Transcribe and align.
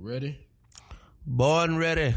Ready? 0.00 0.38
Born 1.26 1.76
ready. 1.76 2.14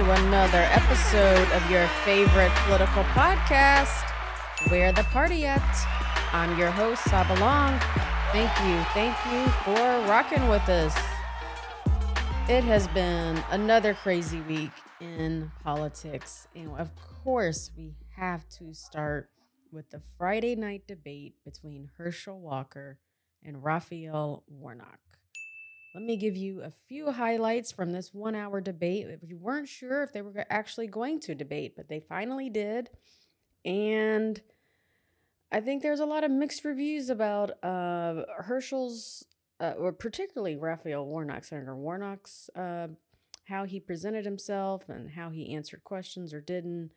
To 0.00 0.10
another 0.12 0.66
episode 0.70 1.46
of 1.52 1.70
your 1.70 1.86
favorite 2.06 2.50
political 2.64 3.02
podcast, 3.12 4.10
Where 4.70 4.92
the 4.92 5.02
Party 5.04 5.44
At. 5.44 5.60
I'm 6.32 6.58
your 6.58 6.70
host, 6.70 7.04
Saba 7.04 7.38
Long. 7.38 7.78
Thank 8.32 8.50
you, 8.66 8.82
thank 8.94 9.14
you 9.30 9.44
for 9.62 10.08
rocking 10.08 10.48
with 10.48 10.66
us. 10.70 10.96
It 12.48 12.64
has 12.64 12.88
been 12.88 13.44
another 13.50 13.92
crazy 13.92 14.40
week 14.40 14.70
in 15.02 15.52
politics. 15.62 16.48
And 16.56 16.70
of 16.78 16.88
course, 17.22 17.70
we 17.76 17.92
have 18.16 18.48
to 18.58 18.72
start 18.72 19.28
with 19.70 19.90
the 19.90 20.00
Friday 20.16 20.56
night 20.56 20.86
debate 20.86 21.34
between 21.44 21.90
Herschel 21.98 22.40
Walker 22.40 22.96
and 23.44 23.62
Raphael 23.62 24.44
Warnock. 24.48 25.09
Let 25.94 26.04
me 26.04 26.16
give 26.16 26.36
you 26.36 26.62
a 26.62 26.70
few 26.70 27.10
highlights 27.10 27.72
from 27.72 27.92
this 27.92 28.14
one 28.14 28.36
hour 28.36 28.60
debate. 28.60 29.08
If 29.08 29.28
you 29.28 29.36
weren't 29.36 29.68
sure 29.68 30.02
if 30.04 30.12
they 30.12 30.22
were 30.22 30.46
actually 30.48 30.86
going 30.86 31.18
to 31.20 31.34
debate, 31.34 31.74
but 31.76 31.88
they 31.88 31.98
finally 32.00 32.48
did. 32.48 32.90
And 33.64 34.40
I 35.50 35.60
think 35.60 35.82
there's 35.82 36.00
a 36.00 36.06
lot 36.06 36.22
of 36.22 36.30
mixed 36.30 36.64
reviews 36.64 37.10
about 37.10 37.62
uh, 37.64 38.22
Herschel's, 38.38 39.24
uh, 39.58 39.74
or 39.78 39.92
particularly 39.92 40.54
Raphael 40.54 41.04
Warnock, 41.06 41.42
Senator 41.44 41.76
Warnock's, 41.76 42.48
uh, 42.54 42.88
how 43.46 43.64
he 43.64 43.80
presented 43.80 44.24
himself 44.24 44.88
and 44.88 45.10
how 45.10 45.30
he 45.30 45.52
answered 45.52 45.82
questions 45.82 46.32
or 46.32 46.40
didn't. 46.40 46.92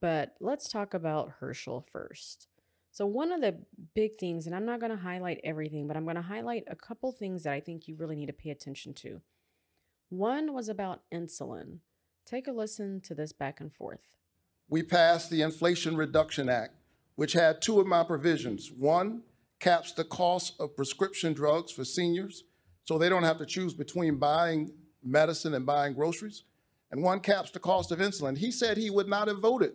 But 0.00 0.34
let's 0.40 0.68
talk 0.68 0.92
about 0.92 1.34
Herschel 1.38 1.86
first. 1.92 2.48
So, 2.98 3.06
one 3.06 3.30
of 3.30 3.40
the 3.40 3.54
big 3.94 4.18
things, 4.18 4.46
and 4.46 4.56
I'm 4.56 4.66
not 4.66 4.80
going 4.80 4.90
to 4.90 5.00
highlight 5.00 5.38
everything, 5.44 5.86
but 5.86 5.96
I'm 5.96 6.02
going 6.02 6.16
to 6.16 6.20
highlight 6.20 6.64
a 6.66 6.74
couple 6.74 7.12
things 7.12 7.44
that 7.44 7.52
I 7.52 7.60
think 7.60 7.86
you 7.86 7.94
really 7.94 8.16
need 8.16 8.26
to 8.26 8.32
pay 8.32 8.50
attention 8.50 8.92
to. 8.94 9.20
One 10.08 10.52
was 10.52 10.68
about 10.68 11.02
insulin. 11.14 11.78
Take 12.26 12.48
a 12.48 12.50
listen 12.50 13.00
to 13.02 13.14
this 13.14 13.32
back 13.32 13.60
and 13.60 13.72
forth. 13.72 14.00
We 14.68 14.82
passed 14.82 15.30
the 15.30 15.42
Inflation 15.42 15.96
Reduction 15.96 16.48
Act, 16.48 16.74
which 17.14 17.34
had 17.34 17.62
two 17.62 17.78
of 17.78 17.86
my 17.86 18.02
provisions. 18.02 18.72
One 18.76 19.22
caps 19.60 19.92
the 19.92 20.02
cost 20.02 20.54
of 20.58 20.74
prescription 20.74 21.34
drugs 21.34 21.70
for 21.70 21.84
seniors 21.84 22.42
so 22.82 22.98
they 22.98 23.08
don't 23.08 23.22
have 23.22 23.38
to 23.38 23.46
choose 23.46 23.74
between 23.74 24.16
buying 24.16 24.72
medicine 25.04 25.54
and 25.54 25.64
buying 25.64 25.94
groceries. 25.94 26.42
And 26.90 27.04
one 27.04 27.20
caps 27.20 27.52
the 27.52 27.60
cost 27.60 27.92
of 27.92 28.00
insulin. 28.00 28.38
He 28.38 28.50
said 28.50 28.76
he 28.76 28.90
would 28.90 29.06
not 29.06 29.28
have 29.28 29.38
voted 29.38 29.74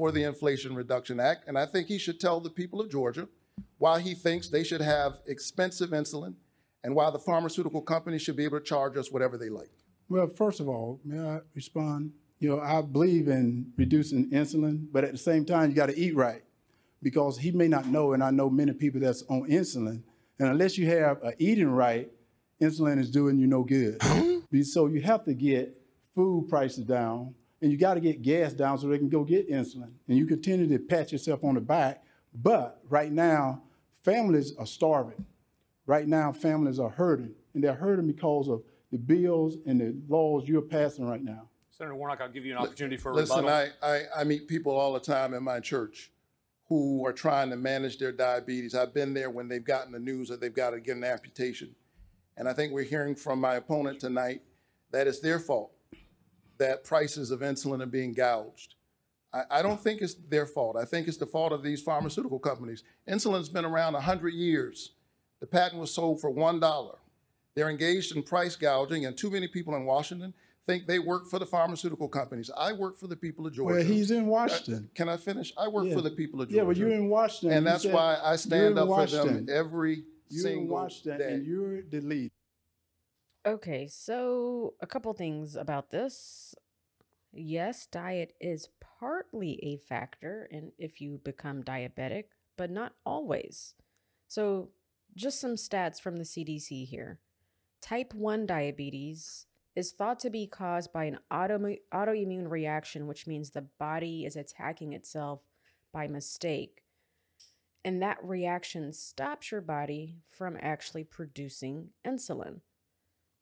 for 0.00 0.10
the 0.10 0.22
Inflation 0.22 0.74
Reduction 0.74 1.20
Act. 1.20 1.46
And 1.46 1.58
I 1.58 1.66
think 1.66 1.86
he 1.86 1.98
should 1.98 2.18
tell 2.18 2.40
the 2.40 2.48
people 2.48 2.80
of 2.80 2.90
Georgia 2.90 3.28
why 3.76 4.00
he 4.00 4.14
thinks 4.14 4.48
they 4.48 4.64
should 4.64 4.80
have 4.80 5.18
expensive 5.26 5.90
insulin 5.90 6.36
and 6.82 6.94
why 6.94 7.10
the 7.10 7.18
pharmaceutical 7.18 7.82
companies 7.82 8.22
should 8.22 8.34
be 8.34 8.44
able 8.44 8.58
to 8.58 8.64
charge 8.64 8.96
us 8.96 9.12
whatever 9.12 9.36
they 9.36 9.50
like. 9.50 9.68
Well, 10.08 10.26
first 10.26 10.58
of 10.58 10.70
all, 10.70 11.02
may 11.04 11.20
I 11.20 11.40
respond? 11.54 12.12
You 12.38 12.48
know, 12.48 12.60
I 12.60 12.80
believe 12.80 13.28
in 13.28 13.74
reducing 13.76 14.30
insulin, 14.30 14.86
but 14.90 15.04
at 15.04 15.12
the 15.12 15.18
same 15.18 15.44
time, 15.44 15.68
you 15.68 15.76
got 15.76 15.90
to 15.90 15.98
eat 15.98 16.16
right 16.16 16.44
because 17.02 17.36
he 17.36 17.50
may 17.50 17.68
not 17.68 17.84
know, 17.84 18.14
and 18.14 18.24
I 18.24 18.30
know 18.30 18.48
many 18.48 18.72
people 18.72 19.02
that's 19.02 19.22
on 19.28 19.50
insulin, 19.50 20.02
and 20.38 20.48
unless 20.48 20.78
you 20.78 20.86
have 20.86 21.22
a 21.22 21.34
eating 21.38 21.70
right, 21.70 22.10
insulin 22.58 22.98
is 22.98 23.10
doing 23.10 23.38
you 23.38 23.46
no 23.46 23.64
good. 23.64 24.02
so 24.64 24.86
you 24.86 25.02
have 25.02 25.26
to 25.26 25.34
get 25.34 25.76
food 26.14 26.48
prices 26.48 26.86
down 26.86 27.34
and 27.62 27.70
you 27.70 27.78
got 27.78 27.94
to 27.94 28.00
get 28.00 28.22
gas 28.22 28.52
down 28.52 28.78
so 28.78 28.88
they 28.88 28.98
can 28.98 29.08
go 29.08 29.24
get 29.24 29.50
insulin. 29.50 29.90
And 30.08 30.16
you 30.16 30.26
continue 30.26 30.66
to 30.68 30.78
pat 30.78 31.12
yourself 31.12 31.44
on 31.44 31.54
the 31.54 31.60
back. 31.60 32.02
But 32.34 32.80
right 32.88 33.12
now, 33.12 33.62
families 34.02 34.54
are 34.58 34.66
starving. 34.66 35.24
Right 35.86 36.06
now, 36.06 36.32
families 36.32 36.78
are 36.78 36.88
hurting. 36.88 37.34
And 37.54 37.62
they're 37.62 37.74
hurting 37.74 38.06
because 38.06 38.48
of 38.48 38.62
the 38.90 38.98
bills 38.98 39.56
and 39.66 39.80
the 39.80 39.96
laws 40.08 40.48
you're 40.48 40.62
passing 40.62 41.06
right 41.06 41.22
now. 41.22 41.48
Senator 41.70 41.94
Warnock, 41.94 42.20
I'll 42.20 42.28
give 42.28 42.44
you 42.44 42.52
an 42.52 42.58
opportunity 42.58 42.96
for 42.96 43.12
a 43.12 43.14
Listen, 43.14 43.44
rebuttal. 43.44 43.72
I, 43.82 43.88
I, 43.88 44.02
I 44.18 44.24
meet 44.24 44.48
people 44.48 44.76
all 44.76 44.92
the 44.92 45.00
time 45.00 45.34
in 45.34 45.42
my 45.42 45.60
church 45.60 46.12
who 46.68 47.04
are 47.04 47.12
trying 47.12 47.50
to 47.50 47.56
manage 47.56 47.98
their 47.98 48.12
diabetes. 48.12 48.74
I've 48.74 48.94
been 48.94 49.12
there 49.12 49.30
when 49.30 49.48
they've 49.48 49.64
gotten 49.64 49.92
the 49.92 49.98
news 49.98 50.28
that 50.28 50.40
they've 50.40 50.54
got 50.54 50.70
to 50.70 50.80
get 50.80 50.96
an 50.96 51.04
amputation. 51.04 51.74
And 52.36 52.48
I 52.48 52.52
think 52.52 52.72
we're 52.72 52.84
hearing 52.84 53.14
from 53.14 53.40
my 53.40 53.56
opponent 53.56 53.98
tonight 53.98 54.42
that 54.92 55.06
it's 55.06 55.20
their 55.20 55.38
fault 55.38 55.72
that 56.60 56.84
prices 56.84 57.30
of 57.32 57.40
insulin 57.40 57.82
are 57.82 57.86
being 57.86 58.12
gouged. 58.12 58.74
I, 59.32 59.42
I 59.50 59.62
don't 59.62 59.80
think 59.80 60.00
it's 60.02 60.14
their 60.14 60.46
fault. 60.46 60.76
I 60.76 60.84
think 60.84 61.08
it's 61.08 61.16
the 61.16 61.26
fault 61.26 61.52
of 61.52 61.62
these 61.62 61.82
pharmaceutical 61.82 62.38
companies. 62.38 62.84
Insulin's 63.08 63.48
been 63.48 63.64
around 63.64 63.94
100 63.94 64.28
years. 64.34 64.92
The 65.40 65.46
patent 65.46 65.80
was 65.80 65.92
sold 65.92 66.20
for 66.20 66.30
$1. 66.30 66.96
They're 67.54 67.70
engaged 67.70 68.14
in 68.14 68.22
price 68.22 68.56
gouging, 68.56 69.06
and 69.06 69.16
too 69.16 69.30
many 69.30 69.48
people 69.48 69.74
in 69.74 69.84
Washington 69.84 70.34
think 70.66 70.86
they 70.86 70.98
work 70.98 71.26
for 71.28 71.38
the 71.38 71.46
pharmaceutical 71.46 72.08
companies. 72.08 72.50
I 72.56 72.72
work 72.74 72.98
for 72.98 73.06
the 73.06 73.16
people 73.16 73.46
of 73.46 73.54
Georgia. 73.54 73.76
Well, 73.76 73.84
he's 73.84 74.10
in 74.10 74.24
uh, 74.24 74.26
Washington. 74.26 74.90
Can 74.94 75.08
I 75.08 75.16
finish? 75.16 75.52
I 75.58 75.66
work 75.66 75.86
Yeah. 75.86 75.94
for 75.94 76.02
the 76.02 76.10
people 76.10 76.42
of 76.42 76.48
Georgia. 76.48 76.56
Yeah, 76.58 76.64
but 76.64 76.76
you're 76.76 76.90
in 76.90 77.08
Washington. 77.08 77.56
and 77.58 77.66
that's 77.66 77.86
why 77.86 78.18
I 78.22 78.36
stand 78.36 78.78
up 78.78 78.88
for 78.88 79.06
them 79.06 79.46
every 79.50 80.04
You're 80.28 80.42
single 80.42 80.62
in 80.64 80.68
Washington, 80.68 81.18
day. 81.18 81.32
and 81.32 81.46
you're 81.46 81.82
the 81.82 82.00
lead. 82.02 82.29
Okay, 83.46 83.86
so 83.86 84.74
a 84.82 84.86
couple 84.86 85.12
things 85.14 85.56
about 85.56 85.90
this. 85.90 86.54
Yes, 87.32 87.86
diet 87.86 88.34
is 88.38 88.68
partly 88.98 89.58
a 89.62 89.78
factor 89.78 90.46
in 90.50 90.72
if 90.78 91.00
you 91.00 91.20
become 91.24 91.62
diabetic, 91.62 92.24
but 92.58 92.70
not 92.70 92.92
always. 93.06 93.74
So, 94.28 94.70
just 95.16 95.40
some 95.40 95.54
stats 95.54 96.00
from 96.00 96.18
the 96.18 96.24
CDC 96.24 96.86
here. 96.86 97.18
Type 97.80 98.12
1 98.12 98.46
diabetes 98.46 99.46
is 99.74 99.92
thought 99.92 100.18
to 100.20 100.30
be 100.30 100.46
caused 100.46 100.92
by 100.92 101.04
an 101.04 101.18
auto- 101.30 101.76
autoimmune 101.94 102.50
reaction, 102.50 103.06
which 103.06 103.26
means 103.26 103.50
the 103.50 103.66
body 103.78 104.26
is 104.26 104.36
attacking 104.36 104.92
itself 104.92 105.40
by 105.92 106.06
mistake. 106.06 106.82
And 107.84 108.02
that 108.02 108.22
reaction 108.22 108.92
stops 108.92 109.50
your 109.50 109.62
body 109.62 110.18
from 110.28 110.58
actually 110.60 111.04
producing 111.04 111.90
insulin. 112.06 112.60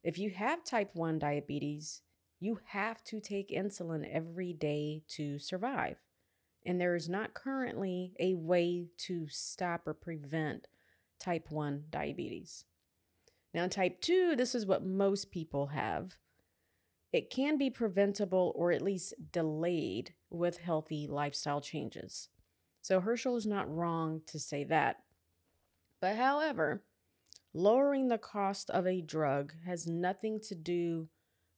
If 0.08 0.16
you 0.16 0.30
have 0.30 0.64
type 0.64 0.92
1 0.94 1.19
diabetes, 1.19 2.00
you 2.41 2.60
have 2.69 3.04
to 3.04 3.20
take 3.20 3.50
insulin 3.50 4.10
every 4.10 4.54
day 4.54 5.02
to 5.08 5.38
survive. 5.38 5.98
And 6.64 6.80
there 6.80 6.94
is 6.94 7.10
not 7.10 7.34
currently 7.34 8.14
a 8.18 8.32
way 8.32 8.86
to 9.00 9.28
stop 9.28 9.86
or 9.86 9.92
prevent 9.92 10.66
type 11.20 11.50
1 11.50 11.84
diabetes. 11.91 12.64
Now, 13.52 13.66
type 13.66 14.00
2, 14.00 14.34
this 14.34 14.54
is 14.54 14.64
what 14.64 14.82
most 14.82 15.30
people 15.30 15.66
have. 15.66 16.16
It 17.12 17.28
can 17.28 17.58
be 17.58 17.68
preventable 17.68 18.54
or 18.56 18.72
at 18.72 18.80
least 18.80 19.12
delayed 19.30 20.14
with 20.30 20.56
healthy 20.56 21.06
lifestyle 21.06 21.60
changes. 21.60 22.30
So, 22.80 23.00
Herschel 23.00 23.36
is 23.36 23.47
not 23.47 23.70
wrong 23.70 24.22
to 24.28 24.38
say 24.38 24.64
that. 24.64 25.02
But, 26.00 26.16
however, 26.16 26.82
lowering 27.54 28.09
the 28.09 28.19
cost 28.19 28.70
of 28.70 28.86
a 28.86 29.00
drug 29.00 29.53
has 29.64 29.86
nothing 29.86 30.41
to 30.41 30.54
do 30.54 31.09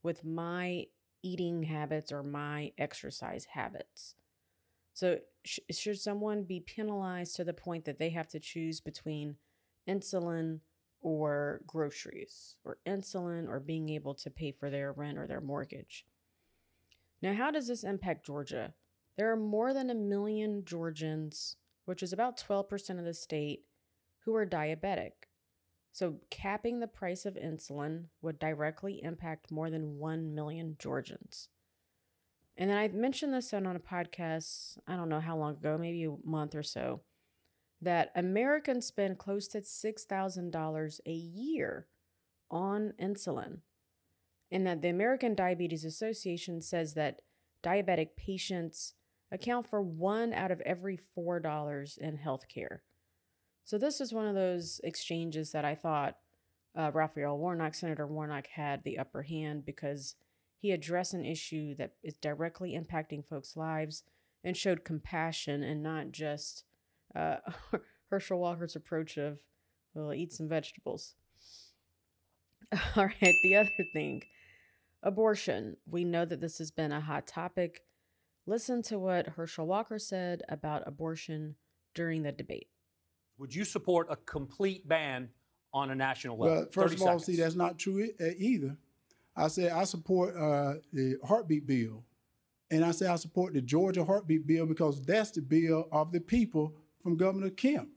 with 0.03 0.25
my 0.25 0.87
eating 1.23 1.65
habits 1.65 2.13
or 2.13 2.23
my 2.23 2.73
exercise 2.79 3.47
habits. 3.53 4.15
So, 4.93 5.19
sh- 5.45 5.61
should 5.71 5.99
someone 5.99 6.45
be 6.45 6.61
penalized 6.61 7.37
to 7.37 7.45
the 7.45 7.53
point 7.53 7.85
that 7.85 7.99
they 7.99 8.11
have 8.11 8.29
to 8.29 8.41
choose 8.41 8.81
between 8.81 9.37
insulin 9.89 10.61
or 11.03 11.63
groceries, 11.67 12.57
or 12.65 12.79
insulin 12.87 13.49
or 13.49 13.59
being 13.61 13.89
able 13.89 14.15
to 14.15 14.31
pay 14.31 14.53
for 14.53 14.69
their 14.69 14.93
rent 14.93 15.19
or 15.19 15.27
their 15.27 15.41
mortgage? 15.41 16.05
Now, 17.23 17.35
how 17.35 17.51
does 17.51 17.69
this 17.69 17.85
impact 17.85 18.27
Georgia? 18.27 18.75
There 19.17 19.31
are 19.31 19.37
more 19.37 19.75
than 19.75 19.91
a 19.91 19.95
million 19.95 20.65
Georgians, 20.65 21.57
which 21.85 22.03
is 22.03 22.13
about 22.13 22.39
12% 22.39 22.99
of 22.99 23.05
the 23.05 23.15
state, 23.15 23.65
who 24.25 24.35
are 24.35 24.47
diabetic. 24.47 25.13
So, 25.93 26.17
capping 26.31 26.79
the 26.79 26.87
price 26.87 27.27
of 27.27 27.35
insulin 27.35 28.05
would 28.23 28.39
directly 28.39 29.03
impact 29.03 29.51
more 29.51 29.71
than 29.71 29.99
1 29.99 30.35
million 30.35 30.77
Georgians. 30.79 31.49
And 32.57 32.71
then 32.71 32.79
I 32.79 32.89
mentioned 32.89 33.33
this 33.33 33.53
on 33.53 33.67
a 33.67 33.81
podcast, 33.81 34.79
I 34.87 34.97
don't 34.97 35.09
know 35.09 35.21
how 35.21 35.37
long 35.37 35.53
ago, 35.53 35.79
maybe 35.79 36.05
a 36.05 36.15
month 36.25 36.55
or 36.55 36.63
so, 36.63 37.01
that 37.81 38.13
Americans 38.15 38.87
spend 38.87 39.19
close 39.19 39.49
to 39.49 39.61
$6,000 39.63 41.01
a 41.07 41.13
year 41.13 41.87
on 42.51 42.93
insulin. 43.01 43.59
And 44.53 44.67
that 44.67 44.83
the 44.83 44.89
American 44.89 45.35
Diabetes 45.35 45.85
Association 45.85 46.61
says 46.61 46.95
that 46.95 47.23
diabetic 47.63 48.17
patients 48.17 48.95
account 49.33 49.67
for 49.67 49.81
one 49.81 50.33
out 50.33 50.51
of 50.51 50.61
every 50.63 50.99
$4 51.17 51.99
in 51.99 52.19
healthcare. 52.19 52.81
So 53.65 53.79
this 53.79 54.01
is 54.01 54.13
one 54.13 54.27
of 54.27 54.35
those 54.35 54.81
exchanges 54.83 55.53
that 55.53 55.65
I 55.65 55.75
thought 55.75 56.17
uh, 56.77 56.91
Raphael 56.93 57.39
Warnock, 57.39 57.75
Senator 57.75 58.07
Warnock, 58.07 58.47
had 58.49 58.85
the 58.85 58.99
upper 58.99 59.23
hand 59.23 59.65
because 59.65 60.15
he 60.59 60.73
addressed 60.73 61.15
an 61.15 61.25
issue 61.25 61.75
that 61.77 61.95
is 62.03 62.15
directly 62.15 62.79
impacting 62.79 63.25
folks' 63.25 63.57
lives 63.57 64.03
and 64.45 64.57
showed 64.57 64.85
compassion 64.85 65.63
and 65.63 65.83
not 65.83 66.13
just 66.13 66.65
uh, 67.15 67.37
Herschel 68.11 68.39
Walker's 68.39 68.77
approach 68.77 69.17
of, 69.17 69.39
well, 69.95 70.13
eat 70.13 70.33
some 70.33 70.49
vegetables. 70.49 71.15
All 72.97 73.07
right, 73.07 73.35
the 73.43 73.57
other 73.57 73.71
thing 73.93 74.23
abortion. 75.03 75.77
We 75.87 76.05
know 76.05 76.25
that 76.25 76.41
this 76.41 76.59
has 76.59 76.71
been 76.71 76.93
a 76.93 77.01
hot 77.01 77.27
topic. 77.27 77.85
Listen 78.47 78.83
to 78.83 78.99
what 78.99 79.29
Herschel 79.29 79.67
Walker 79.67 79.99
said 79.99 80.43
about 80.49 80.83
abortion 80.87 81.57
during 81.95 82.23
the 82.23 82.33
debate. 82.33 82.69
Would 83.41 83.55
you 83.55 83.65
support 83.65 84.07
a 84.11 84.17
complete 84.17 84.87
ban 84.87 85.31
on 85.73 85.91
a 85.91 85.95
national 85.95 86.39
level? 86.39 86.57
Well, 86.57 86.65
first 86.71 86.93
30 86.93 86.95
of 86.95 87.01
all, 87.01 87.07
seconds. 87.19 87.25
see, 87.25 87.37
that's 87.43 87.55
not 87.55 87.79
true 87.79 88.07
uh, 88.21 88.27
either. 88.37 88.77
I 89.35 89.49
said 89.49 89.73
I 89.73 89.85
support 89.85 90.37
uh, 90.37 90.75
the 90.93 91.17
heartbeat 91.27 91.67
bill. 91.67 92.05
And 92.71 92.85
I 92.85 92.91
say 92.91 93.07
I 93.07 93.17
support 93.17 93.55
the 93.55 93.63
Georgia 93.63 94.05
heartbeat 94.05 94.47
bill 94.47 94.67
because 94.67 95.01
that's 95.03 95.31
the 95.31 95.41
bill 95.41 95.89
of 95.91 96.13
the 96.13 96.21
people 96.21 96.75
from 97.03 97.17
Governor 97.17 97.49
Kemp. 97.49 97.89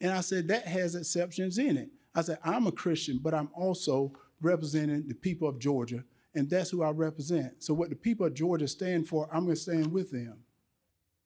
And 0.00 0.12
I 0.12 0.22
said 0.22 0.48
that 0.48 0.66
has 0.66 0.94
exceptions 0.94 1.58
in 1.58 1.76
it. 1.76 1.90
I 2.14 2.22
said 2.22 2.38
I'm 2.42 2.66
a 2.66 2.72
Christian, 2.72 3.20
but 3.22 3.34
I'm 3.34 3.50
also 3.54 4.12
representing 4.40 5.06
the 5.06 5.14
people 5.14 5.46
of 5.46 5.58
Georgia, 5.58 6.02
and 6.34 6.48
that's 6.48 6.70
who 6.70 6.82
I 6.82 6.90
represent. 6.90 7.62
So 7.62 7.74
what 7.74 7.90
the 7.90 7.96
people 7.96 8.24
of 8.24 8.32
Georgia 8.32 8.66
stand 8.66 9.06
for, 9.06 9.28
I'm 9.30 9.44
going 9.44 9.56
to 9.56 9.60
stand 9.60 9.92
with 9.92 10.10
them. 10.10 10.38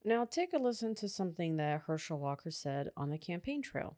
Now, 0.06 0.27
take 0.27 0.53
a 0.53 0.59
listen 0.59 0.95
to 0.97 1.09
something 1.09 1.56
that 1.56 1.83
Herschel 1.87 2.19
Walker 2.19 2.51
said 2.51 2.91
on 2.95 3.09
the 3.09 3.17
campaign 3.17 3.62
trail. 3.62 3.97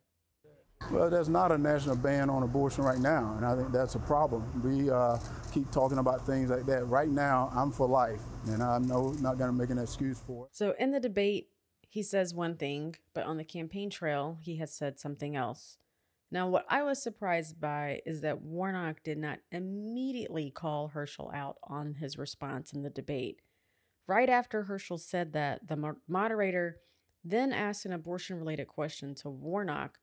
Well, 0.89 1.09
there's 1.09 1.27
not 1.27 1.51
a 1.51 1.57
national 1.57 1.97
ban 1.97 2.29
on 2.29 2.43
abortion 2.43 2.85
right 2.85 2.99
now, 2.99 3.33
and 3.35 3.45
I 3.45 3.55
think 3.55 3.73
that's 3.73 3.95
a 3.95 3.99
problem. 3.99 4.61
We 4.63 4.89
uh, 4.89 5.17
keep 5.51 5.69
talking 5.71 5.97
about 5.97 6.25
things 6.25 6.49
like 6.49 6.65
that. 6.67 6.87
Right 6.87 7.09
now, 7.09 7.51
I'm 7.53 7.71
for 7.71 7.87
life, 7.87 8.21
and 8.45 8.63
I'm 8.63 8.87
no, 8.87 9.09
not 9.19 9.37
going 9.37 9.51
to 9.51 9.57
make 9.57 9.69
an 9.69 9.79
excuse 9.79 10.19
for 10.19 10.45
it. 10.45 10.55
So, 10.55 10.75
in 10.79 10.91
the 10.91 10.99
debate, 11.01 11.49
he 11.89 12.03
says 12.03 12.33
one 12.33 12.55
thing, 12.55 12.95
but 13.13 13.25
on 13.25 13.37
the 13.37 13.43
campaign 13.43 13.89
trail, 13.89 14.37
he 14.41 14.57
has 14.57 14.73
said 14.73 14.99
something 14.99 15.35
else. 15.35 15.77
Now, 16.31 16.47
what 16.47 16.65
I 16.69 16.83
was 16.83 17.01
surprised 17.01 17.59
by 17.59 18.01
is 18.05 18.21
that 18.21 18.41
Warnock 18.41 19.03
did 19.03 19.17
not 19.17 19.39
immediately 19.51 20.51
call 20.51 20.89
Herschel 20.89 21.31
out 21.33 21.57
on 21.63 21.95
his 21.95 22.17
response 22.17 22.71
in 22.71 22.83
the 22.83 22.89
debate. 22.89 23.41
Right 24.07 24.29
after 24.29 24.63
Herschel 24.63 24.97
said 24.97 25.33
that, 25.33 25.67
the 25.67 25.95
moderator 26.07 26.77
then 27.23 27.51
asked 27.51 27.85
an 27.85 27.91
abortion 27.91 28.37
related 28.37 28.67
question 28.67 29.13
to 29.15 29.29
Warnock, 29.29 29.99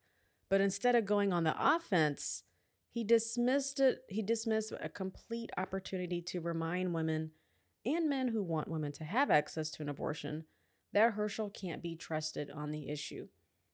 but 0.51 0.61
instead 0.61 0.95
of 0.95 1.07
going 1.07 1.33
on 1.33 1.45
the 1.45 1.57
offense, 1.59 2.45
he 2.91 3.03
dismissed 3.03 3.81
it. 3.81 4.03
He 4.09 4.23
dismissed 4.23 4.73
a 4.79 4.89
complete 4.89 5.51
opportunity 5.57 6.21
to 6.23 6.41
remind 6.41 6.95
women 6.95 7.31
and 7.87 8.09
men 8.09 8.29
who 8.29 8.43
want 8.43 8.69
women 8.69 8.93
to 8.93 9.05
have 9.05 9.31
access 9.31 9.71
to 9.73 9.83
an 9.83 9.89
abortion 9.89 10.45
that 10.93 11.15
Herschel 11.15 11.51
can't 11.51 11.83
be 11.83 11.97
trusted 11.97 12.51
on 12.51 12.71
the 12.71 12.89
issue. 12.89 13.29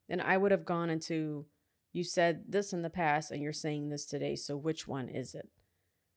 And 0.08 0.22
I 0.22 0.36
would 0.36 0.52
have 0.52 0.64
gone 0.64 0.90
into, 0.90 1.46
you 1.92 2.02
said 2.02 2.44
this 2.48 2.72
in 2.72 2.82
the 2.82 2.90
past 2.90 3.30
and 3.30 3.42
you're 3.42 3.52
saying 3.52 3.88
this 3.88 4.06
today, 4.06 4.36
so 4.36 4.56
which 4.56 4.88
one 4.88 5.08
is 5.08 5.34
it? 5.34 5.48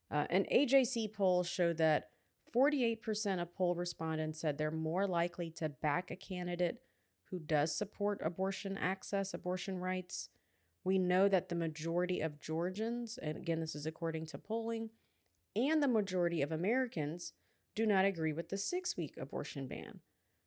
Uh, 0.10 0.25
an 0.30 0.45
AJC 0.51 1.13
poll 1.13 1.44
showed 1.44 1.77
that 1.77 2.10
48% 2.55 3.41
of 3.41 3.55
poll 3.55 3.75
respondents 3.75 4.39
said 4.39 4.57
they're 4.57 4.71
more 4.71 5.07
likely 5.07 5.50
to 5.51 5.69
back 5.69 6.11
a 6.11 6.15
candidate 6.15 6.81
who 7.31 7.39
does 7.39 7.75
support 7.75 8.21
abortion 8.23 8.77
access, 8.77 9.33
abortion 9.33 9.79
rights. 9.79 10.29
We 10.83 11.00
know 11.00 11.27
that 11.27 11.50
the 11.50 11.55
majority 11.55 12.21
of 12.21 12.39
Georgians, 12.39 13.17
and 13.17 13.38
again, 13.38 13.59
this 13.59 13.73
is 13.73 13.85
according 13.85 14.27
to 14.27 14.38
polling, 14.38 14.91
and 15.55 15.81
the 15.81 15.88
majority 15.88 16.41
of 16.41 16.51
Americans 16.51 17.33
do 17.75 17.85
not 17.88 18.05
agree 18.05 18.33
with 18.33 18.50
the 18.50 18.57
six 18.57 18.95
week 18.95 19.15
abortion 19.17 19.67
ban. 19.67 20.01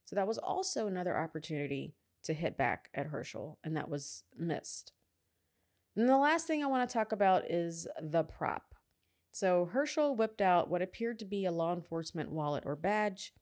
So 0.04 0.14
that 0.14 0.28
was 0.28 0.38
also 0.38 0.86
another 0.86 1.18
opportunity 1.18 1.94
to 2.22 2.32
hit 2.32 2.56
back 2.56 2.88
at 2.94 3.06
Herschel, 3.06 3.58
and 3.64 3.76
that 3.76 3.88
was 3.88 4.22
missed. 4.38 4.92
And 5.96 6.08
the 6.08 6.16
last 6.18 6.46
thing 6.46 6.62
I 6.62 6.68
want 6.68 6.88
to 6.88 6.92
talk 6.92 7.10
about 7.10 7.50
is 7.50 7.88
the 8.00 8.22
prop. 8.22 8.75
So 9.36 9.66
Herschel 9.66 10.16
whipped 10.16 10.40
out 10.40 10.70
what 10.70 10.80
appeared 10.80 11.18
to 11.18 11.26
be 11.26 11.44
a 11.44 11.52
law 11.52 11.74
enforcement 11.74 12.30
wallet 12.30 12.62
or 12.64 12.74
badge. 12.74 13.34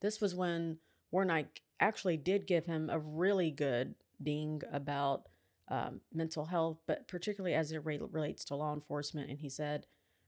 This 0.00 0.22
was 0.22 0.34
when 0.34 0.78
Warnock 1.10 1.60
actually 1.78 2.16
did 2.16 2.46
give 2.46 2.64
him 2.64 2.88
a 2.88 2.98
really 2.98 3.50
good 3.50 3.94
ding 4.22 4.62
about 4.72 5.28
um, 5.68 6.00
mental 6.14 6.46
health, 6.46 6.78
but 6.86 7.06
particularly 7.08 7.54
as 7.54 7.72
it 7.72 7.84
re- 7.84 8.00
relates 8.00 8.42
to 8.46 8.54
law 8.54 8.72
enforcement. 8.72 9.28
And 9.28 9.40
he 9.40 9.50
said, 9.50 9.84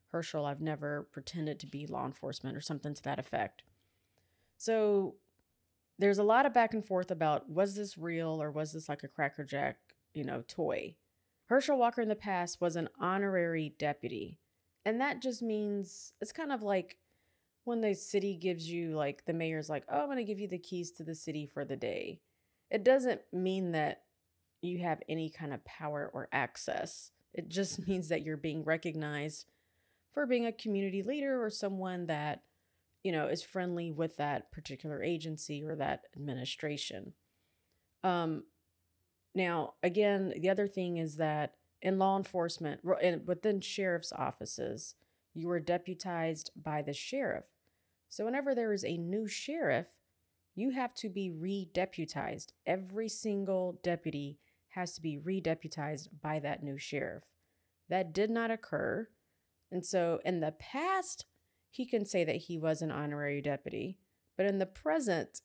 Herschel, 0.08 0.44
I've 0.44 0.60
never 0.60 1.08
pretended 1.12 1.58
to 1.60 1.66
be 1.66 1.87
law 1.87 2.05
enforcement 2.05 2.55
or 2.55 2.60
something 2.60 2.93
to 2.93 3.02
that 3.05 3.19
effect. 3.19 3.62
So 4.58 5.14
there's 5.98 6.19
a 6.19 6.22
lot 6.22 6.44
of 6.44 6.52
back 6.52 6.75
and 6.75 6.84
forth 6.84 7.10
about 7.10 7.48
was 7.48 7.75
this 7.75 7.96
real 7.96 8.43
or 8.43 8.50
was 8.50 8.75
this 8.75 8.87
like 8.87 9.02
a 9.02 9.08
Cracker 9.08 9.44
Jack, 9.44 9.78
you 10.12 10.25
know, 10.25 10.44
toy? 10.46 10.96
Herschel 11.52 11.76
Walker 11.76 12.00
in 12.00 12.08
the 12.08 12.14
past 12.14 12.62
was 12.62 12.76
an 12.76 12.88
honorary 12.99 13.75
deputy. 13.78 14.38
And 14.87 15.02
that 15.02 15.20
just 15.20 15.43
means 15.43 16.14
it's 16.19 16.32
kind 16.32 16.50
of 16.50 16.62
like 16.62 16.96
when 17.64 17.82
the 17.82 17.93
city 17.93 18.37
gives 18.37 18.70
you, 18.70 18.96
like, 18.96 19.26
the 19.26 19.34
mayor's 19.34 19.69
like, 19.69 19.84
oh, 19.90 20.00
I'm 20.00 20.06
going 20.06 20.16
to 20.16 20.25
give 20.25 20.40
you 20.40 20.49
the 20.49 20.56
keys 20.56 20.93
to 20.93 21.04
the 21.04 21.14
city 21.14 21.44
for 21.44 21.66
the 21.66 21.76
day. 21.76 22.20
It 22.70 22.82
doesn't 22.82 23.20
mean 23.34 23.72
that 23.72 24.04
you 24.62 24.78
have 24.78 25.02
any 25.10 25.28
kind 25.28 25.52
of 25.52 25.62
power 25.66 26.10
or 26.14 26.31
access. 26.32 27.10
It 27.34 27.50
just 27.50 27.87
means 27.87 28.08
that 28.08 28.22
you're 28.22 28.38
being 28.38 28.64
recognized 28.64 29.44
for 30.14 30.25
being 30.25 30.46
a 30.46 30.52
community 30.52 31.02
leader 31.02 31.44
or 31.44 31.50
someone 31.50 32.06
that, 32.06 32.44
you 33.05 33.12
know, 33.12 33.26
is 33.26 33.43
friendly 33.43 33.90
with 33.90 34.16
that 34.16 34.50
particular 34.52 35.02
agency 35.02 35.62
or 35.62 35.76
that 35.76 36.05
administration. 36.16 37.12
Um, 38.02 38.44
now, 39.34 39.75
again, 39.82 40.34
the 40.38 40.50
other 40.50 40.69
thing 40.69 40.99
is 40.99 41.17
that 41.17 41.55
in 41.81 41.99
law 41.99 42.17
enforcement, 42.17 42.81
within 42.84 43.61
sheriff's 43.61 44.12
offices, 44.12 44.94
you 45.34 45.50
are 45.50 45.61
deputized 45.61 46.50
by 46.55 46.82
the 46.82 46.93
sheriff. 46.93 47.44
So 48.08 48.25
whenever 48.25 48.55
there 48.55 48.73
is 48.73 48.84
a 48.84 48.99
new 48.99 49.26
sheriff, 49.26 49.87
you 50.55 50.70
have 50.70 50.93
to 50.96 51.08
be 51.08 51.31
re-deputized. 51.31 52.53
Every 52.67 53.08
single 53.08 53.81
deputy 53.82 54.39
has 54.69 54.93
to 54.94 55.01
be 55.01 55.17
re-deputized 55.17 56.08
by 56.20 56.39
that 56.41 56.62
new 56.62 56.77
sheriff. 56.77 57.24
That 57.89 58.12
did 58.12 58.31
not 58.31 58.51
occur. 58.51 59.08
And 59.70 59.84
so 59.84 60.20
in 60.24 60.41
the 60.41 60.53
past, 60.53 61.24
he 61.70 61.86
can 61.86 62.05
say 62.05 62.22
that 62.24 62.36
he 62.36 62.58
was 62.58 62.82
an 62.82 62.91
honorary 62.91 63.41
deputy, 63.41 63.96
but 64.36 64.44
in 64.44 64.58
the 64.58 64.67
present, 64.67 65.41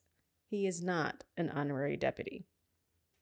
he 0.45 0.67
is 0.67 0.83
not 0.83 1.23
an 1.37 1.49
honorary 1.49 1.95
deputy. 1.95 2.45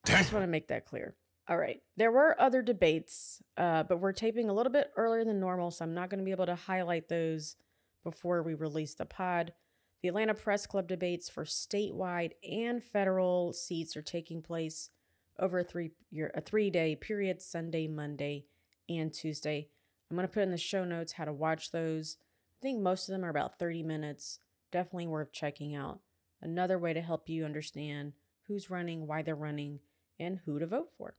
I 0.07 0.19
just 0.19 0.33
want 0.33 0.43
to 0.43 0.47
make 0.47 0.67
that 0.67 0.85
clear. 0.85 1.15
All 1.47 1.57
right. 1.57 1.81
There 1.97 2.11
were 2.11 2.39
other 2.39 2.61
debates, 2.61 3.41
uh, 3.57 3.83
but 3.83 3.99
we're 3.99 4.13
taping 4.13 4.49
a 4.49 4.53
little 4.53 4.71
bit 4.71 4.91
earlier 4.95 5.23
than 5.23 5.39
normal, 5.39 5.71
so 5.71 5.85
I'm 5.85 5.93
not 5.93 6.09
going 6.09 6.19
to 6.19 6.25
be 6.25 6.31
able 6.31 6.47
to 6.47 6.55
highlight 6.55 7.07
those 7.07 7.55
before 8.03 8.41
we 8.41 8.53
release 8.53 8.95
the 8.95 9.05
pod. 9.05 9.53
The 10.01 10.09
Atlanta 10.09 10.33
Press 10.33 10.65
Club 10.67 10.87
debates 10.87 11.29
for 11.29 11.45
statewide 11.45 12.33
and 12.47 12.83
federal 12.83 13.53
seats 13.53 13.95
are 13.97 14.01
taking 14.01 14.41
place 14.41 14.89
over 15.39 15.59
a 15.59 15.63
three 15.63 15.91
year 16.11 16.31
a 16.35 16.41
three 16.41 16.69
day 16.69 16.95
period, 16.95 17.41
Sunday, 17.41 17.87
Monday, 17.87 18.45
and 18.87 19.13
Tuesday. 19.13 19.69
I'm 20.09 20.17
going 20.17 20.27
to 20.27 20.33
put 20.33 20.43
in 20.43 20.51
the 20.51 20.57
show 20.57 20.85
notes 20.85 21.13
how 21.13 21.25
to 21.25 21.33
watch 21.33 21.71
those. 21.71 22.17
I 22.59 22.61
think 22.61 22.81
most 22.81 23.09
of 23.09 23.13
them 23.13 23.25
are 23.25 23.29
about 23.29 23.59
30 23.59 23.83
minutes. 23.83 24.39
Definitely 24.71 25.07
worth 25.07 25.31
checking 25.31 25.75
out. 25.75 25.99
Another 26.41 26.77
way 26.77 26.93
to 26.93 27.01
help 27.01 27.27
you 27.27 27.43
understand 27.43 28.13
who's 28.47 28.69
running, 28.69 29.07
why 29.07 29.23
they're 29.23 29.35
running, 29.35 29.79
and 30.19 30.39
who 30.45 30.59
to 30.59 30.67
vote 30.67 30.89
for. 30.97 31.15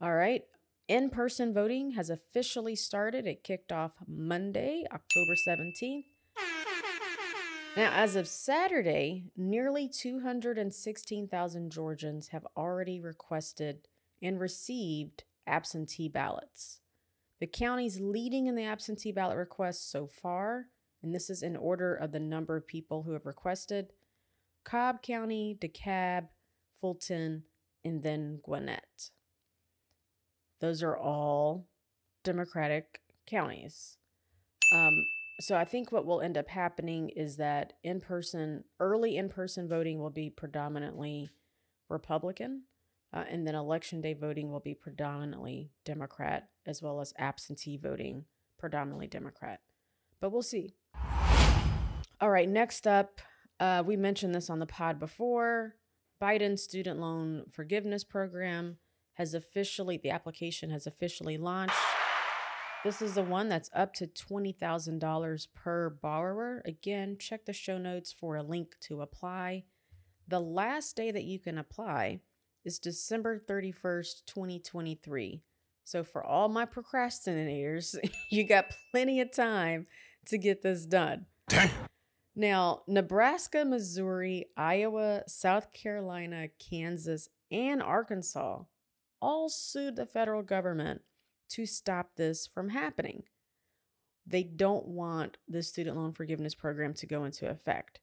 All 0.00 0.14
right. 0.14 0.42
In 0.86 1.10
person 1.10 1.52
voting 1.52 1.92
has 1.92 2.08
officially 2.08 2.74
started. 2.74 3.26
It 3.26 3.44
kicked 3.44 3.72
off 3.72 3.92
Monday, 4.06 4.84
October 4.92 5.34
17th. 5.46 6.04
Now, 7.76 7.92
as 7.92 8.16
of 8.16 8.26
Saturday, 8.26 9.24
nearly 9.36 9.88
216,000 9.88 11.70
Georgians 11.70 12.28
have 12.28 12.46
already 12.56 13.00
requested 13.00 13.86
and 14.22 14.40
received 14.40 15.24
absentee 15.46 16.08
ballots. 16.08 16.80
The 17.40 17.46
counties 17.46 18.00
leading 18.00 18.46
in 18.46 18.56
the 18.56 18.64
absentee 18.64 19.12
ballot 19.12 19.36
requests 19.36 19.88
so 19.88 20.06
far, 20.08 20.66
and 21.02 21.14
this 21.14 21.30
is 21.30 21.42
in 21.42 21.56
order 21.56 21.94
of 21.94 22.10
the 22.10 22.18
number 22.18 22.56
of 22.56 22.66
people 22.66 23.04
who 23.04 23.12
have 23.12 23.26
requested 23.26 23.92
Cobb 24.64 25.02
County, 25.02 25.56
DeKalb, 25.60 26.28
Fulton, 26.80 27.44
and 27.84 28.02
then 28.02 28.40
Gwinnett. 28.42 29.10
Those 30.60 30.82
are 30.82 30.96
all 30.96 31.68
Democratic 32.24 33.00
counties. 33.26 33.96
Um, 34.74 35.06
so 35.40 35.56
I 35.56 35.64
think 35.64 35.92
what 35.92 36.04
will 36.04 36.20
end 36.20 36.36
up 36.36 36.48
happening 36.48 37.10
is 37.10 37.36
that 37.36 37.74
in 37.84 38.00
person, 38.00 38.64
early 38.80 39.16
in 39.16 39.28
person 39.28 39.68
voting 39.68 39.98
will 40.00 40.10
be 40.10 40.30
predominantly 40.30 41.30
Republican, 41.88 42.64
uh, 43.12 43.24
and 43.30 43.46
then 43.46 43.54
election 43.54 44.00
day 44.00 44.14
voting 44.14 44.50
will 44.50 44.60
be 44.60 44.74
predominantly 44.74 45.70
Democrat, 45.84 46.48
as 46.66 46.82
well 46.82 47.00
as 47.00 47.14
absentee 47.18 47.76
voting 47.76 48.24
predominantly 48.58 49.06
Democrat. 49.06 49.60
But 50.20 50.32
we'll 50.32 50.42
see. 50.42 50.74
All 52.20 52.30
right, 52.30 52.48
next 52.48 52.86
up, 52.86 53.20
uh, 53.60 53.84
we 53.86 53.96
mentioned 53.96 54.34
this 54.34 54.50
on 54.50 54.58
the 54.58 54.66
pod 54.66 54.98
before. 54.98 55.76
Biden's 56.20 56.62
student 56.62 57.00
loan 57.00 57.44
forgiveness 57.50 58.04
program 58.04 58.78
has 59.14 59.34
officially, 59.34 59.96
the 59.96 60.10
application 60.10 60.70
has 60.70 60.86
officially 60.86 61.36
launched. 61.36 61.74
This 62.84 63.02
is 63.02 63.14
the 63.14 63.22
one 63.22 63.48
that's 63.48 63.70
up 63.74 63.92
to 63.94 64.06
$20,000 64.06 65.48
per 65.54 65.90
borrower. 65.90 66.62
Again, 66.64 67.16
check 67.18 67.44
the 67.44 67.52
show 67.52 67.78
notes 67.78 68.12
for 68.12 68.36
a 68.36 68.42
link 68.42 68.76
to 68.82 69.00
apply. 69.00 69.64
The 70.28 70.40
last 70.40 70.94
day 70.94 71.10
that 71.10 71.24
you 71.24 71.38
can 71.38 71.58
apply 71.58 72.20
is 72.64 72.78
December 72.78 73.38
31st, 73.38 74.24
2023. 74.26 75.42
So, 75.84 76.04
for 76.04 76.22
all 76.22 76.48
my 76.48 76.66
procrastinators, 76.66 77.96
you 78.30 78.46
got 78.46 78.66
plenty 78.92 79.20
of 79.20 79.32
time 79.32 79.86
to 80.26 80.38
get 80.38 80.62
this 80.62 80.84
done. 80.84 81.26
Now, 82.38 82.82
Nebraska, 82.86 83.64
Missouri, 83.64 84.46
Iowa, 84.56 85.24
South 85.26 85.72
Carolina, 85.72 86.46
Kansas, 86.60 87.28
and 87.50 87.82
Arkansas 87.82 88.62
all 89.20 89.48
sued 89.48 89.96
the 89.96 90.06
federal 90.06 90.44
government 90.44 91.00
to 91.48 91.66
stop 91.66 92.14
this 92.14 92.46
from 92.46 92.68
happening. 92.68 93.24
They 94.24 94.44
don't 94.44 94.86
want 94.86 95.38
the 95.48 95.64
student 95.64 95.96
loan 95.96 96.12
forgiveness 96.12 96.54
program 96.54 96.94
to 96.94 97.06
go 97.06 97.24
into 97.24 97.50
effect. 97.50 97.98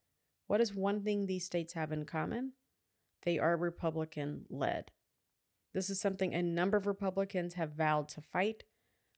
What 0.48 0.60
is 0.60 0.76
one 0.76 1.02
thing 1.02 1.28
these 1.28 1.46
states 1.46 1.72
have 1.72 1.94
in 1.94 2.04
common? 2.04 2.52
They 3.24 3.40
are 3.40 3.56
Republican 3.56 4.48
led. 4.50 4.92
This 5.74 5.90
is 5.90 6.02
something 6.02 6.34
a 6.34 6.44
number 6.44 6.76
of 6.76 6.88
Republicans 6.88 7.54
have 7.54 7.72
vowed 7.72 8.10
to 8.10 8.22
fight. 8.22 8.66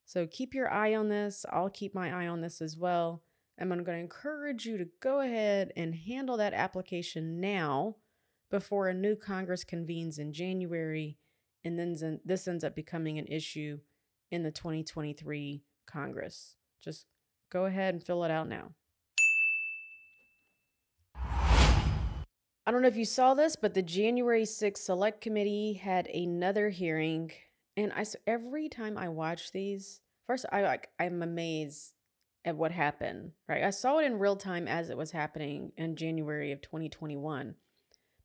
So 0.05 0.27
keep 0.27 0.53
your 0.53 0.71
eye 0.71 0.93
on 0.93 1.09
this. 1.09 1.43
I'll 1.51 1.71
keep 1.71 1.95
my 1.95 2.13
eye 2.13 2.27
on 2.27 2.41
this 2.41 2.61
as 2.61 2.77
well. 2.77 3.23
I'm 3.59 3.69
going 3.69 3.83
to 3.83 3.91
encourage 3.93 4.65
you 4.65 4.77
to 4.77 4.87
go 5.01 5.21
ahead 5.21 5.73
and 5.75 5.95
handle 5.95 6.37
that 6.37 6.53
application 6.53 7.39
now 7.41 7.95
before 8.51 8.87
a 8.87 8.93
new 8.93 9.15
Congress 9.15 9.63
convenes 9.63 10.19
in 10.19 10.31
January. 10.31 11.17
And 11.63 11.77
then 11.77 12.19
this 12.23 12.47
ends 12.47 12.63
up 12.63 12.75
becoming 12.75 13.17
an 13.17 13.25
issue 13.25 13.79
in 14.29 14.43
the 14.43 14.51
2023 14.51 15.63
Congress. 15.87 16.55
Just 16.79 17.07
go 17.51 17.65
ahead 17.65 17.95
and 17.95 18.03
fill 18.03 18.23
it 18.23 18.31
out 18.31 18.47
now. 18.47 18.73
I 21.15 22.71
don't 22.71 22.81
know 22.81 22.89
if 22.89 22.97
you 22.97 23.05
saw 23.05 23.33
this, 23.33 23.55
but 23.55 23.73
the 23.73 23.81
January 23.81 24.43
6th 24.43 24.77
Select 24.77 25.21
Committee 25.21 25.73
had 25.73 26.07
another 26.07 26.69
hearing, 26.69 27.31
and 27.77 27.93
I 27.93 28.03
so 28.03 28.19
every 28.27 28.67
time 28.67 28.97
I 28.97 29.07
watch 29.07 29.53
these, 29.53 30.01
first 30.25 30.45
I 30.51 30.63
like 30.63 30.89
I'm 30.99 31.23
amazed 31.23 31.93
at 32.47 32.57
what 32.57 32.71
happened. 32.71 33.33
Right, 33.47 33.63
I 33.63 33.69
saw 33.69 33.99
it 33.99 34.05
in 34.05 34.19
real 34.19 34.35
time 34.35 34.67
as 34.67 34.89
it 34.89 34.97
was 34.97 35.11
happening 35.11 35.71
in 35.77 35.95
January 35.95 36.51
of 36.51 36.61
2021, 36.61 37.55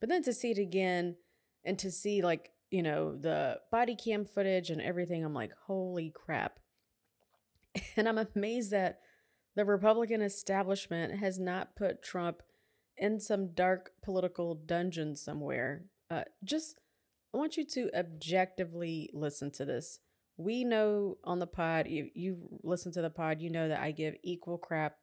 but 0.01 0.09
then 0.09 0.23
to 0.23 0.33
see 0.33 0.53
it 0.53 0.59
again 0.59 1.17
and 1.65 1.79
to 1.79 1.91
see 1.91 2.23
like 2.23 2.53
you 2.73 2.83
know, 2.83 3.15
the 3.15 3.61
body 3.71 3.95
cam 3.95 4.25
footage 4.25 4.71
and 4.71 4.81
everything, 4.81 5.23
I'm 5.23 5.35
like, 5.35 5.53
holy 5.67 6.11
crap. 6.11 6.59
And 7.97 8.09
I'm 8.09 8.19
amazed 8.19 8.71
that 8.73 9.01
the 9.55 9.65
Republican 9.65 10.23
establishment 10.23 11.19
has 11.21 11.39
not 11.39 11.77
put 11.77 12.03
Trump 12.03 12.43
in 12.97 13.21
some 13.21 13.53
dark 13.55 13.93
political 14.03 14.55
dungeon 14.55 15.17
somewhere. 15.17 15.85
Uh, 16.11 16.25
just, 16.43 16.81
I 17.35 17.39
want 17.39 17.57
you 17.57 17.67
to 17.67 17.91
objectively 17.95 19.11
listen 19.13 19.51
to 19.53 19.65
this. 19.67 20.01
We 20.43 20.65
know 20.65 21.19
on 21.23 21.39
the 21.39 21.47
pod, 21.47 21.87
you, 21.87 22.11
you 22.15 22.39
listen 22.65 22.91
to 22.93 23.03
the 23.03 23.11
pod, 23.11 23.41
you 23.41 23.49
know 23.49 23.69
that 23.69 23.81
I 23.81 23.93
give 23.93 24.15
equal 24.25 24.59
crap 24.59 24.97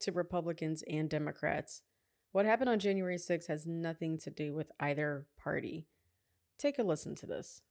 to 0.00 0.12
Republicans 0.12 0.84
and 0.88 1.10
Democrats. 1.10 1.82
What 2.30 2.46
happened 2.46 2.70
on 2.70 2.78
January 2.78 3.16
6th 3.16 3.48
has 3.48 3.66
nothing 3.66 4.18
to 4.18 4.30
do 4.30 4.54
with 4.54 4.70
either 4.78 5.26
party. 5.36 5.88
Take 6.58 6.78
a 6.78 6.84
listen 6.84 7.16
to 7.16 7.26
this. 7.26 7.62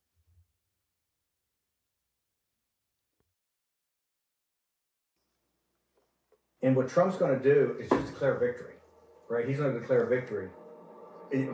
And 6.62 6.76
what 6.76 6.90
Trump's 6.90 7.18
going 7.18 7.38
to 7.38 7.44
do 7.44 7.76
is 7.80 7.90
just 7.90 8.08
declare 8.08 8.36
victory, 8.36 8.76
right? 9.30 9.48
He's 9.48 9.58
going 9.58 9.74
to 9.74 9.80
declare 9.80 10.06
victory. 10.06 10.50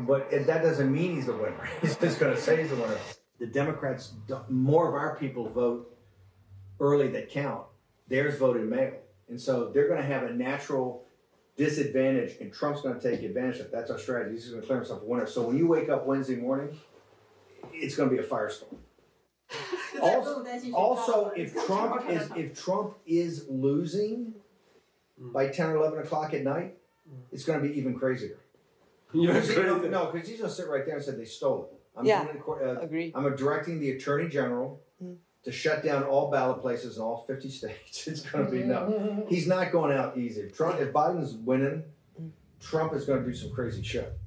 But 0.08 0.32
that 0.32 0.64
doesn't 0.64 0.92
mean 0.92 1.16
he's 1.16 1.28
the 1.28 1.34
winner. 1.34 1.70
He's 1.82 1.96
just 1.96 2.20
going 2.20 2.36
to 2.36 2.42
say 2.42 2.62
he's 2.62 2.70
the 2.70 2.76
winner. 2.76 2.98
The 3.40 3.48
Democrats, 3.48 4.14
more 4.50 4.88
of 4.88 4.96
our 4.96 5.16
people 5.16 5.50
vote 5.50 5.96
early 6.80 7.08
that 7.10 7.30
count. 7.30 7.66
Theirs 8.08 8.38
voted 8.38 8.70
mail. 8.70 8.94
And 9.30 9.40
so 9.40 9.70
they're 9.70 9.88
going 9.88 10.02
to 10.02 10.08
have 10.08 10.24
a 10.24 10.34
natural 10.34 11.06
disadvantage, 11.56 12.38
and 12.40 12.52
Trump's 12.54 12.82
going 12.82 13.00
to 13.00 13.12
take 13.12 13.22
advantage 13.22 13.60
of 13.60 13.68
it. 13.68 13.72
That's 13.72 13.92
our 13.92 14.00
strategy. 14.00 14.36
He's 14.36 14.48
going 14.48 14.56
to 14.56 14.62
declare 14.62 14.80
himself 14.80 15.02
a 15.02 15.06
winner. 15.06 15.28
So 15.28 15.44
when 15.44 15.58
you 15.58 15.68
wake 15.68 15.90
up 15.90 16.06
Wednesday 16.06 16.38
morning, 16.38 16.78
it's 17.74 17.96
going 17.96 18.10
to 18.10 18.16
be 18.16 18.22
a 18.22 18.26
firestorm. 18.26 18.78
Also, 20.02 20.46
also, 20.74 21.32
if 21.36 21.54
Trump 21.66 22.10
is 22.10 22.30
if 22.36 22.58
Trump 22.58 22.96
is 23.06 23.48
losing 23.50 24.34
mm. 25.22 25.34
by 25.34 25.48
ten 25.48 25.70
or 25.72 25.78
eleven 25.78 26.00
o'clock 26.00 26.34
at 26.34 26.44
night, 26.44 26.78
mm. 27.10 27.18
it's 27.32 27.44
going 27.44 27.62
to 27.62 27.68
be 27.68 27.78
even 27.78 27.98
crazier. 27.98 28.38
You 29.12 29.26
know, 29.26 29.80
no, 29.90 30.12
because 30.12 30.30
he's 30.30 30.38
going 30.38 30.52
to 30.52 30.56
sit 30.56 30.68
right 30.68 30.86
there 30.86 30.98
and 30.98 31.04
say 31.04 31.14
they 31.14 31.26
stole 31.26 31.72
it. 31.72 31.79
I'm 31.98 32.06
yeah, 32.06 32.24
doing 32.24 32.44
uh, 32.48 32.80
agree. 32.80 33.12
I'm 33.16 33.36
directing 33.36 33.80
the 33.80 33.92
attorney 33.92 34.30
general 34.30 34.82
mm. 35.04 35.18
to 35.44 35.52
shut 35.52 35.84
down 35.84 36.04
all 36.04 36.32
ballot 36.32 36.62
places 36.62 36.98
in 36.98 37.04
all 37.04 37.26
50 37.28 37.50
states. 37.50 38.08
It's 38.08 38.22
going 38.22 38.46
to 38.46 38.52
be 38.52 38.64
no. 38.64 39.26
He's 39.30 39.48
not 39.48 39.72
going 39.72 39.96
out 39.96 40.18
easy. 40.18 40.42
If 40.42 40.56
Trump, 40.56 40.80
if 40.80 40.94
Biden's 40.94 41.34
winning, 41.34 41.84
mm. 42.20 42.32
Trump 42.60 42.94
is 42.94 43.06
going 43.06 43.24
to 43.24 43.30
do 43.30 43.36
some 43.36 43.52
crazy 43.52 43.84
shit. 43.84 44.18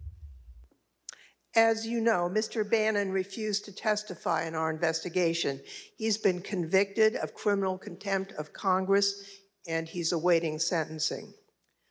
As 1.54 1.87
you 1.87 2.00
know, 2.00 2.31
Mr. 2.33 2.69
Bannon 2.69 3.12
refused 3.12 3.66
to 3.66 3.73
testify 3.73 4.47
in 4.47 4.54
our 4.54 4.71
investigation. 4.71 5.61
He's 5.97 6.16
been 6.16 6.40
convicted 6.40 7.16
of 7.16 7.35
criminal 7.35 7.76
contempt 7.76 8.33
of 8.33 8.54
Congress 8.54 9.23
and 9.69 9.87
he's 9.87 10.12
awaiting 10.12 10.59
sentencing. 10.59 11.35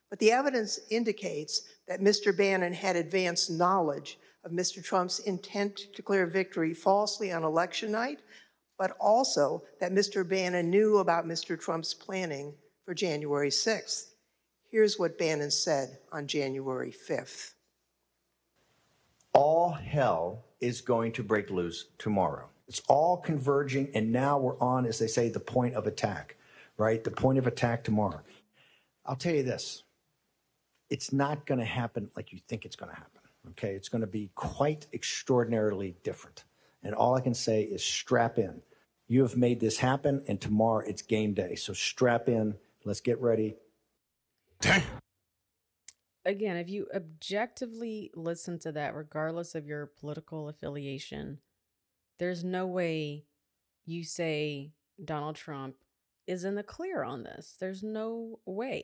But 0.09 0.19
the 0.19 0.31
evidence 0.31 0.79
indicates 0.89 1.61
that 1.87 2.01
Mr. 2.01 2.35
Bannon 2.35 2.73
had 2.73 2.95
advanced 2.95 3.51
knowledge 3.51 4.17
of 4.43 4.51
Mr. 4.51 4.83
Trump's 4.83 5.19
intent 5.19 5.77
to 5.77 5.91
declare 5.91 6.25
victory 6.25 6.74
falsely 6.74 7.31
on 7.31 7.43
election 7.43 7.91
night, 7.91 8.19
but 8.77 8.95
also 9.00 9.63
that 9.79 9.91
Mr. 9.91 10.27
Bannon 10.27 10.69
knew 10.69 10.98
about 10.98 11.25
Mr. 11.25 11.60
Trump's 11.60 11.93
planning 11.93 12.53
for 12.86 12.93
January 12.93 13.50
6th. 13.50 14.13
Here's 14.69 14.98
what 14.98 15.17
Bannon 15.17 15.51
said 15.51 16.00
on 16.12 16.27
January 16.27 16.91
5th 16.91 17.53
all 19.33 19.71
hell 19.71 20.45
is 20.60 20.81
going 20.81 21.12
to 21.13 21.24
break 21.24 21.50
loose 21.50 21.86
tomorrow. 21.98 22.50
It's 22.67 22.81
all 22.88 23.17
converging, 23.17 23.89
and 23.93 24.12
now 24.12 24.38
we're 24.38 24.60
on, 24.60 24.86
as 24.86 25.00
they 25.00 25.07
say, 25.07 25.29
the 25.29 25.39
point 25.39 25.75
of 25.75 25.88
attack, 25.88 26.38
right? 26.77 27.03
The 27.03 27.12
point 27.12 27.38
of 27.38 27.48
attack 27.48 27.83
tomorrow. 27.83 28.21
I'll 29.05 29.15
tell 29.15 29.33
you 29.33 29.43
this 29.43 29.83
it's 30.89 31.13
not 31.13 31.45
going 31.45 31.60
to 31.60 31.65
happen 31.65 32.12
like 32.15 32.33
you 32.33 32.39
think 32.48 32.65
it's 32.65 32.75
going 32.75 32.91
to 32.91 32.95
happen, 32.95 33.20
okay? 33.50 33.74
It's 33.74 33.89
going 33.89 34.01
to 34.01 34.07
be 34.07 34.31
quite 34.36 34.88
extraordinarily 34.93 35.95
different. 36.03 36.45
And 36.83 36.95
all 36.95 37.15
I 37.15 37.21
can 37.21 37.33
say 37.33 37.63
is 37.63 37.83
strap 37.83 38.38
in. 38.38 38.62
You 39.07 39.21
have 39.24 39.36
made 39.36 39.60
this 39.60 39.77
happen, 39.77 40.24
and 40.27 40.39
tomorrow 40.39 40.83
it's 40.88 41.01
game 41.01 41.33
day. 41.33 41.55
So 41.55 41.74
strap 41.74 42.29
in. 42.29 42.55
Let's 42.86 43.01
get 43.01 43.19
ready. 43.19 43.55
Damn 44.62 44.83
again, 46.25 46.57
if 46.57 46.69
you 46.69 46.88
objectively 46.93 48.12
listen 48.15 48.60
to 48.60 48.71
that, 48.74 48.95
regardless 48.95 49.55
of 49.55 49.65
your 49.65 49.88
political 50.00 50.50
affiliation, 50.50 51.39
there's 52.19 52.43
no 52.43 52.67
way 52.67 53.25
you 53.86 54.03
say 54.03 54.71
Donald 55.03 55.36
Trump 55.36 55.75
is 56.27 56.43
in 56.43 56.55
the 56.55 56.63
clear 56.63 57.03
on 57.03 57.24
this. 57.24 57.55
There's 57.60 57.83
no 57.83 58.39
way. 58.45 58.83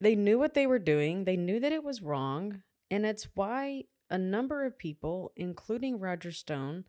They 0.00 0.16
knew 0.16 0.38
what 0.38 0.54
they 0.54 0.66
were 0.66 0.78
doing, 0.78 1.24
they 1.24 1.36
knew 1.36 1.60
that 1.60 1.72
it 1.72 1.84
was 1.84 2.02
wrong. 2.02 2.62
And 2.92 3.06
it's 3.06 3.30
why 3.32 3.84
a 4.10 4.18
number 4.18 4.66
of 4.66 4.76
people, 4.76 5.32
including 5.34 5.98
Roger 5.98 6.30
Stone, 6.30 6.84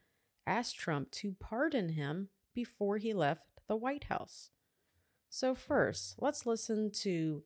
asked 0.46 0.78
Trump 0.78 1.12
to 1.12 1.34
pardon 1.40 1.88
him 1.88 2.28
before 2.54 2.98
he 2.98 3.14
left 3.14 3.44
the 3.70 3.78
White 3.78 4.04
House. 4.04 4.50
So, 5.30 5.56
first, 5.56 6.16
let's 6.20 6.46
listen 6.46 6.92
to 7.04 7.44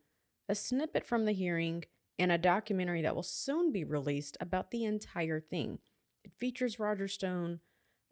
a 0.49 0.55
snippet 0.55 1.05
from 1.05 1.25
the 1.25 1.33
hearing, 1.33 1.83
and 2.17 2.31
a 2.31 2.39
documentary 2.39 3.03
that 3.03 3.15
will 3.15 3.21
soon 3.21 3.71
be 3.71 3.83
released 3.83 4.37
about 4.41 4.71
the 4.71 4.85
entire 4.85 5.39
thing. 5.39 5.77
It 6.23 6.33
features 6.33 6.79
Roger 6.79 7.07
Stone. 7.07 7.59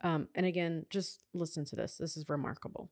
Um, 0.01 0.27
and 0.35 0.45
again, 0.45 0.85
just 0.91 1.23
listen 1.33 1.65
to 1.65 1.75
this. 1.75 1.97
This 1.97 2.15
is 2.15 2.29
remarkable. 2.29 2.91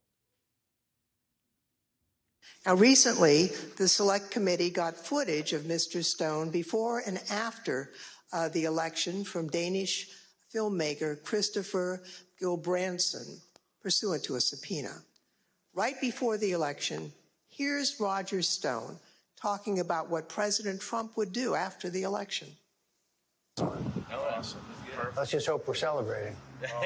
Now, 2.66 2.76
recently, 2.76 3.52
the 3.78 3.88
Select 3.88 4.32
Committee 4.32 4.70
got 4.70 4.96
footage 4.96 5.54
of 5.54 5.64
Mr. 5.64 6.04
Stone 6.04 6.50
before 6.50 7.04
and 7.06 7.22
after 7.30 7.92
uh, 8.32 8.50
the 8.50 8.64
election 8.66 9.24
from 9.24 9.48
Danish 9.50 10.08
filmmaker 10.54 11.22
Christopher 11.24 12.02
Guldbrandsen 12.42 13.40
pursuant 13.82 14.24
to 14.24 14.36
a 14.36 14.42
subpoena. 14.42 15.04
Right 15.74 16.00
before 16.00 16.38
the 16.38 16.52
election, 16.52 17.12
here's 17.50 18.00
Roger 18.00 18.42
Stone 18.42 18.98
talking 19.42 19.80
about 19.80 20.10
what 20.10 20.30
President 20.30 20.80
Trump 20.80 21.18
would 21.18 21.34
do 21.34 21.56
after 21.56 21.90
the 21.90 22.04
election. 22.04 22.48
Let's 25.16 25.32
just 25.32 25.48
hope 25.48 25.68
we're 25.68 25.74
celebrating. 25.74 26.36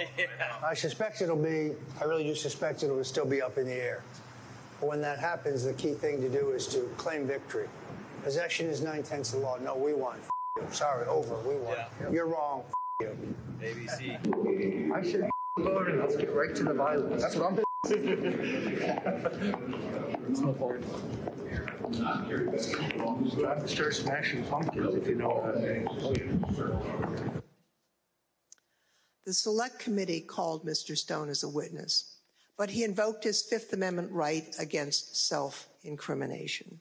I 0.64 0.74
suspect 0.74 1.22
it'll 1.22 1.36
be, 1.36 1.74
I 2.02 2.06
really 2.06 2.24
do 2.24 2.34
suspect 2.34 2.82
it'll 2.82 3.04
still 3.04 3.26
be 3.26 3.42
up 3.42 3.58
in 3.58 3.68
the 3.68 3.74
air. 3.74 4.04
But 4.79 4.89
when 4.89 5.01
that 5.01 5.19
happens, 5.19 5.63
the 5.63 5.74
key 5.74 5.93
thing 5.93 6.22
to 6.22 6.29
do 6.29 6.51
is 6.51 6.67
to 6.67 6.81
claim 6.98 7.25
victory. 7.25 7.67
Possession 8.24 8.67
is 8.67 8.81
nine 8.81 9.03
tenths 9.03 9.34
of 9.34 9.39
the 9.39 9.46
law. 9.46 9.57
No, 9.57 9.75
we 9.75 9.93
won. 9.93 10.17
F- 10.19 10.29
you. 10.57 10.67
Sorry, 10.72 11.05
over. 11.07 11.36
We 11.48 11.55
won. 11.55 11.77
You're 12.12 12.27
wrong. 12.27 12.63
F- 13.01 13.07
you. 13.07 13.36
ABC. 13.62 14.91
I 14.91 15.03
said, 15.03 15.29
Lord, 15.57 15.89
and 15.89 16.00
let's 16.00 16.15
get 16.15 16.34
right 16.34 16.55
to 16.55 16.63
the 16.63 16.74
violence. 16.74 17.22
That's 17.22 17.36
what 17.36 17.51
I'm. 17.51 17.60
Start 23.67 23.96
smashing 23.96 24.43
pumpkins 24.46 24.96
if 24.96 25.07
you 25.07 25.15
know 25.15 25.41
The 29.25 29.34
Select 29.34 29.79
Committee 29.79 30.22
called 30.22 30.65
Mr. 30.65 30.98
Stone 30.98 31.29
as 31.29 31.43
a 31.43 31.50
witness, 31.50 32.16
but 32.58 32.72
he 32.72 32.84
invoked 32.84 33.24
his 33.24 33.42
Fifth 33.44 33.72
Amendment 33.74 34.12
right 34.12 34.54
against 34.60 35.28
self 35.28 35.70
incrimination. 35.84 36.80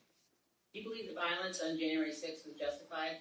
Do 0.72 0.80
you 0.80 0.88
believe 0.88 1.08
the 1.08 1.14
violence 1.14 1.60
on 1.62 1.78
January 1.78 2.10
6th 2.10 2.46
was 2.46 2.54
justified? 2.58 3.18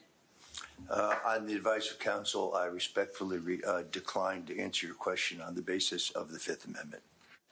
Uh, 0.90 1.16
on 1.26 1.46
the 1.46 1.54
advice 1.54 1.92
of 1.92 2.00
counsel, 2.00 2.54
I 2.56 2.66
respectfully 2.66 3.38
re, 3.40 3.62
uh, 3.66 3.84
decline 3.92 4.44
to 4.46 4.60
answer 4.60 4.88
your 4.88 4.96
question 4.96 5.42
on 5.42 5.56
the 5.56 5.62
basis 5.62 6.10
of 6.12 6.32
the 6.32 6.40
Fifth 6.40 6.66
Amendment. 6.66 7.04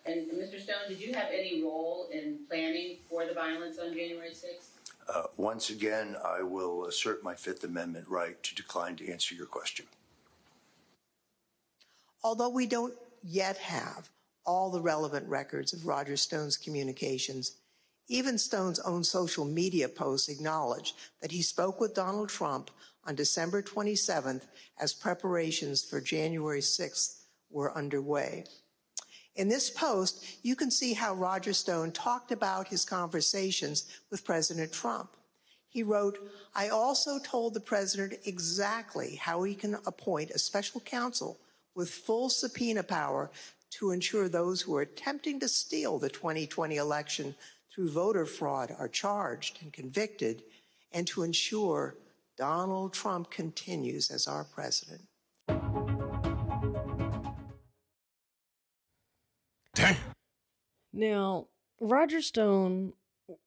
And 0.05 0.29
Mr. 0.31 0.61
Stone, 0.61 0.89
did 0.89 0.99
you 0.99 1.13
have 1.13 1.27
any 1.31 1.61
role 1.63 2.09
in 2.11 2.39
planning 2.49 2.97
for 3.09 3.25
the 3.25 3.33
violence 3.33 3.77
on 3.79 3.93
January 3.93 4.31
6th? 4.31 4.73
Uh, 5.07 5.23
once 5.37 5.69
again, 5.69 6.15
I 6.25 6.41
will 6.43 6.85
assert 6.85 7.23
my 7.23 7.35
Fifth 7.35 7.63
Amendment 7.63 8.07
right 8.07 8.41
to 8.43 8.55
decline 8.55 8.95
to 8.97 9.11
answer 9.11 9.35
your 9.35 9.45
question. 9.45 9.85
Although 12.23 12.49
we 12.49 12.65
don't 12.65 12.93
yet 13.23 13.57
have 13.57 14.09
all 14.45 14.69
the 14.69 14.81
relevant 14.81 15.27
records 15.27 15.73
of 15.73 15.85
Roger 15.85 16.17
Stone's 16.17 16.57
communications, 16.57 17.57
even 18.07 18.37
Stone's 18.37 18.79
own 18.79 19.03
social 19.03 19.45
media 19.45 19.87
posts 19.87 20.29
acknowledge 20.29 20.93
that 21.21 21.31
he 21.31 21.41
spoke 21.41 21.79
with 21.79 21.93
Donald 21.95 22.29
Trump 22.29 22.69
on 23.05 23.15
December 23.15 23.61
27th 23.61 24.43
as 24.79 24.93
preparations 24.93 25.83
for 25.83 26.01
January 26.01 26.59
6th 26.59 27.21
were 27.49 27.75
underway. 27.75 28.45
In 29.35 29.47
this 29.47 29.69
post, 29.69 30.25
you 30.43 30.55
can 30.55 30.69
see 30.69 30.93
how 30.93 31.15
Roger 31.15 31.53
Stone 31.53 31.91
talked 31.91 32.31
about 32.31 32.67
his 32.67 32.85
conversations 32.85 33.85
with 34.11 34.25
President 34.25 34.71
Trump. 34.71 35.09
He 35.69 35.81
wrote, 35.81 36.19
I 36.53 36.69
also 36.69 37.17
told 37.17 37.53
the 37.53 37.59
president 37.59 38.13
exactly 38.25 39.15
how 39.15 39.41
he 39.41 39.55
can 39.55 39.77
appoint 39.87 40.29
a 40.29 40.37
special 40.37 40.81
counsel 40.81 41.39
with 41.73 41.89
full 41.89 42.29
subpoena 42.29 42.83
power 42.83 43.31
to 43.79 43.91
ensure 43.91 44.29
those 44.29 44.61
who 44.61 44.75
are 44.75 44.81
attempting 44.81 45.39
to 45.39 45.47
steal 45.47 45.99
the 45.99 46.09
2020 46.09 46.75
election 46.77 47.35
through 47.73 47.89
voter 47.89 48.25
fraud 48.25 48.73
are 48.77 48.87
charged 48.87 49.61
and 49.61 49.73
convicted, 49.73 50.43
and 50.91 51.07
to 51.07 51.23
ensure 51.23 51.95
Donald 52.37 52.93
Trump 52.93 53.31
continues 53.31 54.11
as 54.11 54.27
our 54.27 54.43
president. 54.43 55.01
Now, 60.95 61.47
Roger 61.81 62.21
Stone 62.21 62.93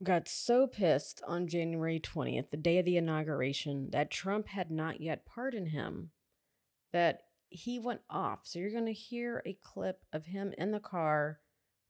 got 0.02 0.28
so 0.28 0.66
pissed 0.66 1.22
on 1.26 1.46
January 1.46 2.00
20th, 2.00 2.50
the 2.50 2.56
day 2.56 2.78
of 2.78 2.84
the 2.84 2.96
inauguration, 2.96 3.90
that 3.90 4.10
Trump 4.10 4.48
had 4.48 4.70
not 4.70 5.00
yet 5.00 5.24
pardoned 5.24 5.68
him, 5.68 6.10
that 6.92 7.25
he 7.48 7.78
went 7.78 8.00
off. 8.10 8.40
So 8.44 8.58
you're 8.58 8.70
going 8.70 8.86
to 8.86 8.92
hear 8.92 9.42
a 9.44 9.58
clip 9.62 10.04
of 10.12 10.26
him 10.26 10.52
in 10.58 10.70
the 10.70 10.80
car. 10.80 11.38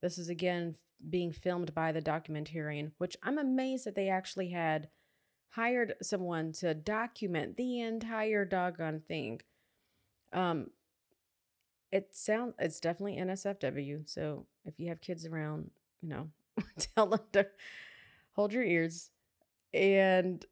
This 0.02 0.18
is 0.18 0.28
again 0.28 0.74
being 1.08 1.32
filmed 1.32 1.74
by 1.74 1.92
the 1.92 2.02
documentarian, 2.02 2.92
which 2.98 3.16
I'm 3.22 3.38
amazed 3.38 3.86
that 3.86 3.94
they 3.94 4.08
actually 4.08 4.50
had 4.50 4.88
hired 5.50 5.94
someone 6.02 6.52
to 6.52 6.74
document 6.74 7.56
the 7.56 7.80
entire 7.80 8.44
doggone 8.44 9.00
thing. 9.00 9.40
Um, 10.32 10.68
it 11.92 12.14
sounds 12.14 12.54
it's 12.58 12.80
definitely 12.80 13.16
NSFW. 13.16 14.08
So 14.08 14.46
if 14.64 14.78
you 14.78 14.88
have 14.88 15.00
kids 15.00 15.24
around, 15.24 15.70
you 16.02 16.08
know, 16.08 16.28
tell 16.94 17.06
them 17.06 17.20
to 17.32 17.46
hold 18.32 18.52
your 18.52 18.64
ears. 18.64 19.10
And 19.72 20.44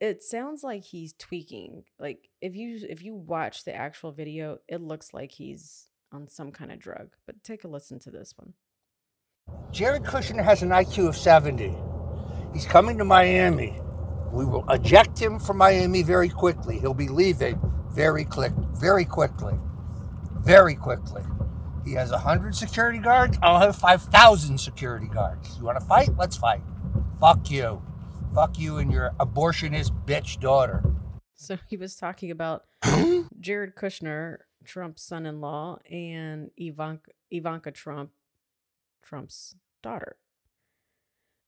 it 0.00 0.22
sounds 0.22 0.62
like 0.62 0.84
he's 0.84 1.12
tweaking. 1.14 1.84
Like 1.98 2.28
if 2.40 2.54
you 2.54 2.80
if 2.88 3.02
you 3.02 3.14
watch 3.14 3.64
the 3.64 3.74
actual 3.74 4.12
video, 4.12 4.58
it 4.68 4.80
looks 4.80 5.12
like 5.12 5.32
he's 5.32 5.88
on 6.12 6.28
some 6.28 6.50
kind 6.52 6.72
of 6.72 6.78
drug. 6.78 7.10
But 7.26 7.42
take 7.42 7.64
a 7.64 7.68
listen 7.68 7.98
to 8.00 8.10
this 8.10 8.34
one. 8.36 8.54
Jared 9.70 10.04
Kushner 10.04 10.44
has 10.44 10.62
an 10.62 10.70
IQ 10.70 11.08
of 11.08 11.16
70. 11.16 11.74
He's 12.52 12.66
coming 12.66 12.98
to 12.98 13.04
Miami. 13.04 13.78
We 14.32 14.44
will 14.44 14.68
eject 14.70 15.18
him 15.18 15.38
from 15.38 15.58
Miami 15.58 16.02
very 16.02 16.28
quickly. 16.28 16.78
He'll 16.78 16.94
be 16.94 17.08
leaving 17.08 17.60
very 17.92 18.24
quick, 18.24 18.52
very 18.72 19.04
quickly, 19.04 19.54
very 20.40 20.74
quickly. 20.74 21.22
He 21.84 21.92
has 21.92 22.10
100 22.10 22.54
security 22.54 22.98
guards. 22.98 23.38
I'll 23.42 23.60
have 23.60 23.76
5,000 23.76 24.58
security 24.58 25.06
guards. 25.06 25.56
You 25.58 25.64
want 25.64 25.78
to 25.78 25.84
fight? 25.84 26.08
Let's 26.16 26.36
fight. 26.36 26.62
Fuck 27.20 27.50
you. 27.50 27.82
Fuck 28.34 28.58
you 28.58 28.78
and 28.78 28.90
your 28.90 29.12
abortionist 29.20 29.92
bitch 30.06 30.40
daughter. 30.40 30.82
So 31.36 31.56
he 31.68 31.76
was 31.76 31.94
talking 31.94 32.32
about 32.32 32.64
Jared 33.40 33.76
Kushner, 33.76 34.38
Trump's 34.64 35.04
son-in-law, 35.04 35.78
and 35.88 36.50
Ivanka, 36.56 37.12
Ivanka 37.30 37.70
Trump, 37.70 38.10
Trump's 39.02 39.54
daughter. 39.84 40.16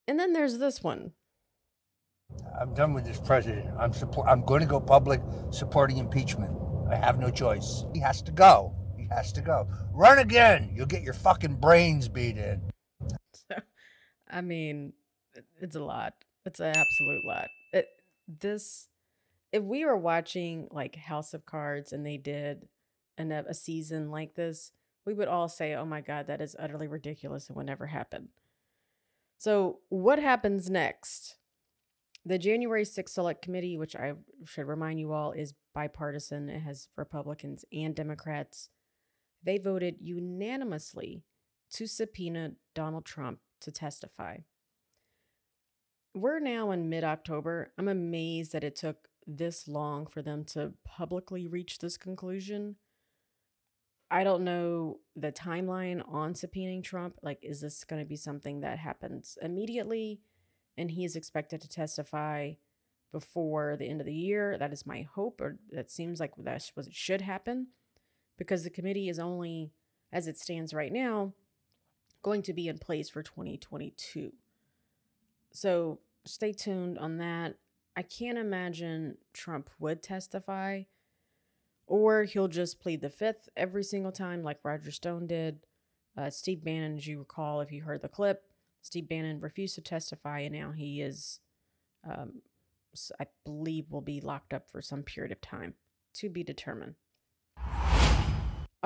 And 0.06 0.20
then 0.20 0.32
there's 0.32 0.58
this 0.58 0.80
one. 0.80 1.10
I'm 2.60 2.72
done 2.72 2.94
with 2.94 3.04
this 3.04 3.18
president. 3.18 3.66
I'm 3.76 3.92
support. 3.92 4.28
I'm 4.28 4.44
going 4.44 4.60
to 4.60 4.66
go 4.66 4.78
public 4.78 5.20
supporting 5.50 5.98
impeachment. 5.98 6.56
I 6.88 6.94
have 6.94 7.18
no 7.18 7.30
choice. 7.30 7.84
He 7.94 8.00
has 8.00 8.22
to 8.22 8.30
go. 8.30 8.76
He 8.96 9.08
has 9.10 9.32
to 9.32 9.40
go. 9.40 9.68
Run 9.92 10.18
again. 10.20 10.70
You'll 10.72 10.86
get 10.86 11.02
your 11.02 11.14
fucking 11.14 11.56
brains 11.56 12.08
beat 12.08 12.36
in. 12.36 12.62
So, 13.48 13.56
I 14.30 14.40
mean, 14.40 14.94
it's 15.60 15.76
a 15.76 15.84
lot. 15.84 16.14
It's 16.46 16.60
an 16.60 16.74
absolute 16.76 17.24
lot. 17.24 17.48
It, 17.72 17.88
this, 18.28 18.88
if 19.52 19.64
we 19.64 19.84
were 19.84 19.96
watching 19.96 20.68
like 20.70 20.94
House 20.94 21.34
of 21.34 21.44
Cards 21.44 21.92
and 21.92 22.06
they 22.06 22.16
did 22.16 22.68
an, 23.18 23.32
a 23.32 23.52
season 23.52 24.10
like 24.10 24.36
this, 24.36 24.70
we 25.04 25.12
would 25.12 25.28
all 25.28 25.48
say, 25.48 25.74
oh 25.74 25.84
my 25.84 26.00
God, 26.00 26.28
that 26.28 26.40
is 26.40 26.56
utterly 26.58 26.86
ridiculous 26.86 27.50
It 27.50 27.56
would 27.56 27.66
never 27.66 27.86
happen. 27.86 28.28
So, 29.38 29.80
what 29.88 30.18
happens 30.18 30.70
next? 30.70 31.36
The 32.24 32.38
January 32.38 32.84
6th 32.84 33.10
Select 33.10 33.42
Committee, 33.42 33.76
which 33.76 33.94
I 33.94 34.14
should 34.44 34.66
remind 34.66 34.98
you 34.98 35.12
all 35.12 35.32
is 35.32 35.54
bipartisan, 35.74 36.48
it 36.48 36.60
has 36.60 36.88
Republicans 36.96 37.64
and 37.72 37.94
Democrats. 37.94 38.70
They 39.42 39.58
voted 39.58 39.96
unanimously 40.00 41.22
to 41.72 41.86
subpoena 41.86 42.52
Donald 42.74 43.04
Trump 43.04 43.40
to 43.60 43.70
testify. 43.70 44.38
We're 46.16 46.40
now 46.40 46.70
in 46.70 46.88
mid 46.88 47.04
October. 47.04 47.72
I'm 47.76 47.88
amazed 47.88 48.52
that 48.52 48.64
it 48.64 48.74
took 48.74 49.08
this 49.26 49.68
long 49.68 50.06
for 50.06 50.22
them 50.22 50.44
to 50.44 50.72
publicly 50.82 51.46
reach 51.46 51.78
this 51.78 51.98
conclusion. 51.98 52.76
I 54.10 54.24
don't 54.24 54.42
know 54.42 55.00
the 55.14 55.30
timeline 55.30 56.02
on 56.10 56.32
subpoenaing 56.32 56.84
Trump. 56.84 57.18
Like, 57.22 57.40
is 57.42 57.60
this 57.60 57.84
going 57.84 58.00
to 58.00 58.08
be 58.08 58.16
something 58.16 58.60
that 58.60 58.78
happens 58.78 59.36
immediately 59.42 60.22
and 60.78 60.90
he 60.90 61.04
is 61.04 61.16
expected 61.16 61.60
to 61.60 61.68
testify 61.68 62.52
before 63.12 63.76
the 63.76 63.86
end 63.86 64.00
of 64.00 64.06
the 64.06 64.14
year? 64.14 64.56
That 64.56 64.72
is 64.72 64.86
my 64.86 65.02
hope, 65.02 65.42
or 65.42 65.58
that 65.70 65.90
seems 65.90 66.18
like 66.18 66.32
that's 66.38 66.74
what 66.74 66.94
should 66.94 67.20
happen 67.20 67.66
because 68.38 68.64
the 68.64 68.70
committee 68.70 69.10
is 69.10 69.18
only, 69.18 69.70
as 70.10 70.28
it 70.28 70.38
stands 70.38 70.72
right 70.72 70.94
now, 70.94 71.34
going 72.22 72.40
to 72.40 72.54
be 72.54 72.68
in 72.68 72.78
place 72.78 73.10
for 73.10 73.22
2022. 73.22 74.32
So 75.52 76.00
stay 76.26 76.52
tuned 76.52 76.98
on 76.98 77.18
that. 77.18 77.56
I 77.96 78.02
can't 78.02 78.38
imagine 78.38 79.16
Trump 79.32 79.70
would 79.78 80.02
testify, 80.02 80.82
or 81.86 82.24
he'll 82.24 82.48
just 82.48 82.80
plead 82.80 83.00
the 83.00 83.10
fifth 83.10 83.48
every 83.56 83.84
single 83.84 84.12
time, 84.12 84.42
like 84.42 84.58
Roger 84.64 84.90
Stone 84.90 85.28
did. 85.28 85.60
Uh, 86.16 86.30
Steve 86.30 86.64
Bannon, 86.64 86.96
as 86.96 87.06
you 87.06 87.18
recall, 87.18 87.60
if 87.60 87.72
you 87.72 87.82
heard 87.82 88.02
the 88.02 88.08
clip, 88.08 88.42
Steve 88.82 89.08
Bannon 89.08 89.40
refused 89.40 89.74
to 89.76 89.80
testify, 89.80 90.40
and 90.40 90.54
now 90.54 90.72
he 90.72 91.00
is, 91.00 91.40
um, 92.08 92.42
I 93.20 93.26
believe, 93.44 93.90
will 93.90 94.00
be 94.00 94.20
locked 94.20 94.52
up 94.52 94.70
for 94.70 94.82
some 94.82 95.02
period 95.02 95.32
of 95.32 95.40
time 95.40 95.74
to 96.14 96.28
be 96.28 96.42
determined. 96.42 96.94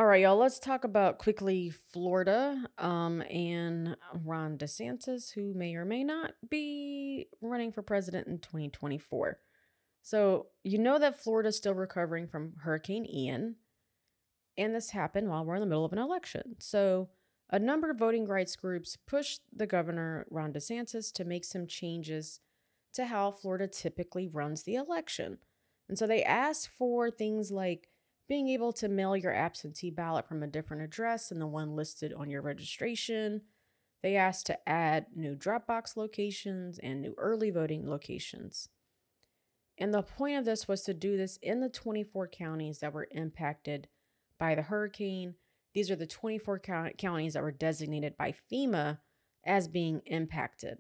All 0.01 0.07
right, 0.07 0.23
y'all, 0.23 0.39
let's 0.39 0.59
talk 0.59 0.85
about 0.85 1.19
quickly 1.19 1.69
Florida 1.93 2.67
um, 2.79 3.23
and 3.29 3.99
Ron 4.25 4.57
DeSantis, 4.57 5.31
who 5.35 5.53
may 5.53 5.75
or 5.75 5.85
may 5.85 6.05
not 6.05 6.33
be 6.49 7.27
running 7.43 7.71
for 7.71 7.83
president 7.83 8.27
in 8.27 8.39
2024. 8.39 9.39
So, 10.01 10.47
you 10.65 10.79
know 10.79 10.99
that 10.99 11.23
Florida's 11.23 11.59
still 11.59 11.75
recovering 11.75 12.29
from 12.29 12.55
Hurricane 12.63 13.05
Ian, 13.05 13.57
and 14.57 14.75
this 14.75 14.89
happened 14.89 15.29
while 15.29 15.45
we're 15.45 15.57
in 15.57 15.61
the 15.61 15.67
middle 15.67 15.85
of 15.85 15.93
an 15.93 15.99
election. 15.99 16.57
So, 16.61 17.11
a 17.51 17.59
number 17.59 17.91
of 17.91 17.99
voting 17.99 18.27
rights 18.27 18.57
groups 18.57 18.97
pushed 19.07 19.43
the 19.55 19.67
governor, 19.67 20.25
Ron 20.31 20.55
DeSantis, 20.55 21.13
to 21.13 21.27
make 21.27 21.45
some 21.45 21.67
changes 21.67 22.41
to 22.95 23.05
how 23.05 23.33
Florida 23.33 23.69
typically 23.69 24.27
runs 24.27 24.63
the 24.63 24.77
election. 24.77 25.41
And 25.91 25.99
so 25.99 26.07
they 26.07 26.23
asked 26.25 26.71
for 26.71 27.11
things 27.11 27.51
like 27.51 27.90
being 28.31 28.49
able 28.49 28.73
to 28.73 28.89
mail 28.89 29.17
your 29.17 29.35
absentee 29.35 29.91
ballot 29.91 30.25
from 30.25 30.41
a 30.41 30.47
different 30.47 30.85
address 30.85 31.31
than 31.31 31.41
the 31.41 31.47
one 31.49 31.75
listed 31.75 32.15
on 32.15 32.31
your 32.31 32.41
registration. 32.41 33.43
They 34.05 34.15
asked 34.15 34.47
to 34.47 34.69
add 34.69 35.07
new 35.17 35.35
Dropbox 35.35 35.97
locations 35.97 36.79
and 36.79 37.03
new 37.03 37.13
early 37.19 37.51
voting 37.51 37.91
locations. 37.91 38.69
And 39.77 39.93
the 39.93 40.03
point 40.03 40.39
of 40.39 40.45
this 40.45 40.69
was 40.69 40.83
to 40.83 40.95
do 40.95 41.17
this 41.17 41.39
in 41.43 41.61
the 41.61 41.69
24 41.69 42.29
counties 42.29 42.79
that 42.79 42.93
were 42.93 43.09
impacted 43.11 43.89
by 44.39 44.55
the 44.55 44.63
hurricane. 44.63 45.35
These 45.75 45.91
are 45.91 45.97
the 45.97 46.07
24 46.07 46.61
counties 46.97 47.35
that 47.35 47.43
were 47.43 47.51
designated 47.51 48.17
by 48.17 48.35
FEMA 48.53 48.99
as 49.45 49.67
being 49.67 50.03
impacted. 50.07 50.79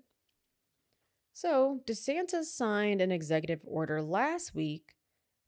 So, 1.32 1.80
DeSantis 1.84 2.44
signed 2.44 3.00
an 3.00 3.10
executive 3.10 3.60
order 3.64 4.00
last 4.00 4.54
week 4.54 4.94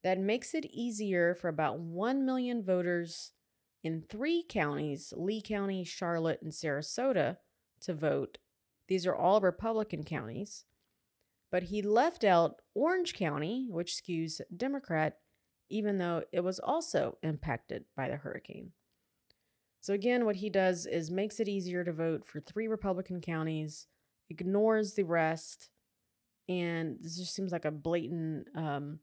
that 0.03 0.19
makes 0.19 0.55
it 0.55 0.65
easier 0.67 1.35
for 1.35 1.49
about 1.49 1.79
1 1.79 2.25
million 2.25 2.63
voters 2.63 3.33
in 3.85 4.03
three 4.03 4.45
counties 4.49 5.13
Lee 5.17 5.43
County, 5.43 5.85
Charlotte, 5.85 6.41
and 6.43 6.53
Sarasota 6.53 7.39
to 7.81 7.95
vote. 7.95 8.39
These 8.89 9.07
are 9.07 9.15
all 9.15 9.41
Republican 9.41 10.05
counties. 10.05 10.65
But 11.51 11.65
he 11.65 11.83
left 11.83 12.25
out 12.25 12.63
Orange 12.75 13.15
County, 13.15 13.67
which 13.69 13.95
skews 13.95 14.41
Democrat, 14.57 15.19
even 15.69 15.99
though 15.99 16.23
it 16.33 16.41
was 16.41 16.59
also 16.59 17.19
impacted 17.23 17.85
by 17.95 18.09
the 18.09 18.17
hurricane. 18.17 18.73
So, 19.81 19.93
again, 19.93 20.25
what 20.25 20.37
he 20.37 20.49
does 20.49 20.87
is 20.87 21.11
makes 21.11 21.41
it 21.41 21.49
easier 21.49 21.85
to 21.85 21.93
vote 21.93 22.25
for 22.25 22.41
three 22.41 22.69
Republican 22.69 23.21
counties, 23.21 23.87
ignores 24.31 24.95
the 24.95 25.03
rest, 25.03 25.69
and 26.49 26.99
this 27.01 27.19
just 27.19 27.35
seems 27.35 27.53
like 27.53 27.65
a 27.65 27.71
blatant 27.71 28.49
um, 28.55 29.01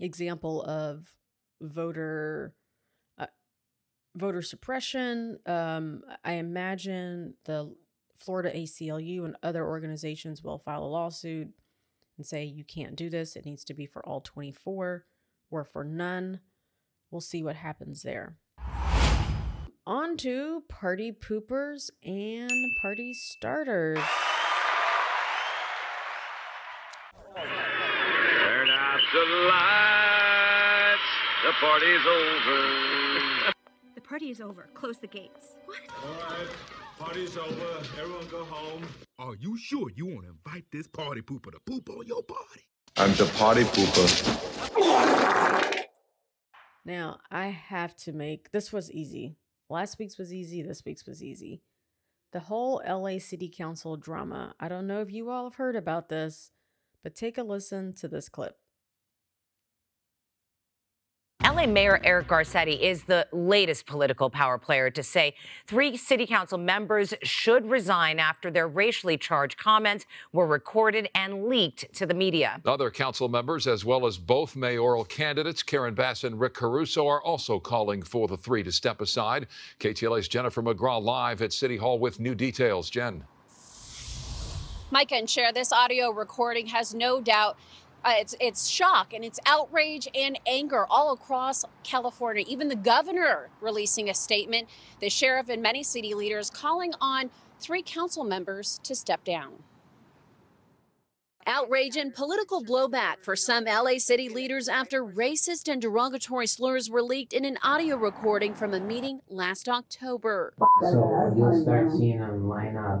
example 0.00 0.62
of 0.62 1.12
voter 1.60 2.54
uh, 3.18 3.26
voter 4.16 4.42
suppression. 4.42 5.38
Um, 5.46 6.02
I 6.24 6.34
imagine 6.34 7.34
the 7.44 7.74
Florida 8.16 8.52
ACLU 8.56 9.24
and 9.24 9.36
other 9.42 9.66
organizations 9.66 10.42
will 10.42 10.58
file 10.58 10.84
a 10.84 10.86
lawsuit 10.86 11.48
and 12.16 12.26
say 12.26 12.44
you 12.44 12.64
can't 12.64 12.96
do 12.96 13.10
this. 13.10 13.36
It 13.36 13.44
needs 13.44 13.64
to 13.64 13.74
be 13.74 13.86
for 13.86 14.06
all 14.06 14.20
24 14.20 15.04
or 15.50 15.64
for 15.64 15.84
none. 15.84 16.40
We'll 17.10 17.20
see 17.20 17.42
what 17.42 17.56
happens 17.56 18.02
there. 18.02 18.36
On 19.84 20.16
to 20.18 20.62
party 20.68 21.10
poopers 21.10 21.90
and 22.04 22.50
party 22.80 23.12
starters. 23.14 23.98
Turn 27.34 28.68
the 29.12 29.48
lights. 29.48 29.71
The 31.62 31.68
party's 31.68 32.06
over. 32.06 33.52
The 33.94 34.00
party 34.00 34.30
is 34.30 34.40
over. 34.40 34.68
Close 34.74 34.98
the 34.98 35.06
gates. 35.06 35.54
What? 35.64 35.78
All 36.04 36.12
right, 36.28 36.48
party's 36.98 37.36
over. 37.36 37.78
Everyone 38.00 38.26
go 38.26 38.44
home. 38.46 38.82
Are 39.20 39.36
you 39.36 39.56
sure 39.56 39.88
you 39.94 40.06
want 40.06 40.24
to 40.24 40.30
invite 40.30 40.64
this 40.72 40.88
party 40.88 41.20
pooper 41.20 41.52
to 41.52 41.60
poop 41.64 41.88
on 41.88 42.04
your 42.04 42.24
party? 42.24 42.62
I'm 42.96 43.14
the 43.14 43.26
party 43.36 43.62
pooper. 43.62 44.42
Now, 46.84 47.20
I 47.30 47.46
have 47.46 47.94
to 47.98 48.12
make 48.12 48.50
this 48.50 48.72
was 48.72 48.90
easy. 48.90 49.36
Last 49.70 50.00
week's 50.00 50.18
was 50.18 50.34
easy, 50.34 50.62
this 50.62 50.84
week's 50.84 51.06
was 51.06 51.22
easy. 51.22 51.62
The 52.32 52.40
whole 52.40 52.82
LA 52.84 53.20
City 53.20 53.48
Council 53.48 53.96
drama. 53.96 54.56
I 54.58 54.66
don't 54.66 54.88
know 54.88 55.00
if 55.00 55.12
you 55.12 55.30
all 55.30 55.44
have 55.44 55.54
heard 55.54 55.76
about 55.76 56.08
this, 56.08 56.50
but 57.04 57.14
take 57.14 57.38
a 57.38 57.44
listen 57.44 57.92
to 58.00 58.08
this 58.08 58.28
clip. 58.28 58.56
LA 61.52 61.66
Mayor 61.66 62.00
Eric 62.02 62.28
Garcetti 62.28 62.80
is 62.80 63.04
the 63.04 63.28
latest 63.30 63.84
political 63.84 64.30
power 64.30 64.56
player 64.56 64.88
to 64.88 65.02
say 65.02 65.34
three 65.66 65.98
city 65.98 66.26
council 66.26 66.56
members 66.56 67.12
should 67.22 67.68
resign 67.68 68.18
after 68.18 68.50
their 68.50 68.66
racially 68.66 69.18
charged 69.18 69.58
comments 69.58 70.06
were 70.32 70.46
recorded 70.46 71.10
and 71.14 71.48
leaked 71.48 71.92
to 71.92 72.06
the 72.06 72.14
media. 72.14 72.58
Other 72.64 72.90
council 72.90 73.28
members, 73.28 73.66
as 73.66 73.84
well 73.84 74.06
as 74.06 74.16
both 74.16 74.56
mayoral 74.56 75.04
candidates, 75.04 75.62
Karen 75.62 75.92
Bass 75.92 76.24
and 76.24 76.40
Rick 76.40 76.54
Caruso, 76.54 77.06
are 77.06 77.22
also 77.22 77.60
calling 77.60 78.00
for 78.00 78.26
the 78.26 78.36
three 78.38 78.62
to 78.62 78.72
step 78.72 79.02
aside. 79.02 79.46
KTLA's 79.78 80.28
Jennifer 80.28 80.62
McGraw 80.62 81.02
live 81.02 81.42
at 81.42 81.52
City 81.52 81.76
Hall 81.76 81.98
with 81.98 82.18
new 82.18 82.34
details. 82.34 82.88
Jen. 82.88 83.24
Micah 84.90 85.16
and 85.16 85.28
Cher 85.28 85.52
this 85.52 85.72
audio 85.72 86.10
recording 86.10 86.66
has 86.66 86.94
no 86.94 87.18
doubt 87.18 87.58
uh, 88.04 88.14
it's 88.16 88.34
it's 88.40 88.68
shock 88.68 89.12
and 89.12 89.24
it's 89.24 89.38
outrage 89.46 90.08
and 90.14 90.38
anger 90.46 90.86
all 90.90 91.12
across 91.12 91.64
California. 91.84 92.44
Even 92.48 92.68
the 92.68 92.76
governor 92.76 93.48
releasing 93.60 94.10
a 94.10 94.14
statement. 94.14 94.68
The 95.00 95.10
sheriff 95.10 95.48
and 95.48 95.62
many 95.62 95.82
city 95.82 96.14
leaders 96.14 96.50
calling 96.50 96.94
on 97.00 97.30
three 97.60 97.82
council 97.82 98.24
members 98.24 98.80
to 98.84 98.94
step 98.94 99.24
down. 99.24 99.54
Outrage 101.46 101.96
and 101.96 102.14
political 102.14 102.62
blowback 102.62 103.16
for 103.20 103.34
some 103.34 103.64
LA 103.64 103.98
city 103.98 104.28
leaders 104.28 104.68
after 104.68 105.04
racist 105.04 105.70
and 105.70 105.82
derogatory 105.82 106.46
slurs 106.46 106.88
were 106.88 107.02
leaked 107.02 107.32
in 107.32 107.44
an 107.44 107.58
audio 107.64 107.96
recording 107.96 108.54
from 108.54 108.72
a 108.74 108.78
meeting 108.78 109.20
last 109.28 109.68
October. 109.68 110.54
So 110.82 111.32
you'll 111.36 111.60
start 111.60 111.90
seeing 111.90 112.20
them 112.20 112.48
line 112.48 112.76
up. 112.76 113.00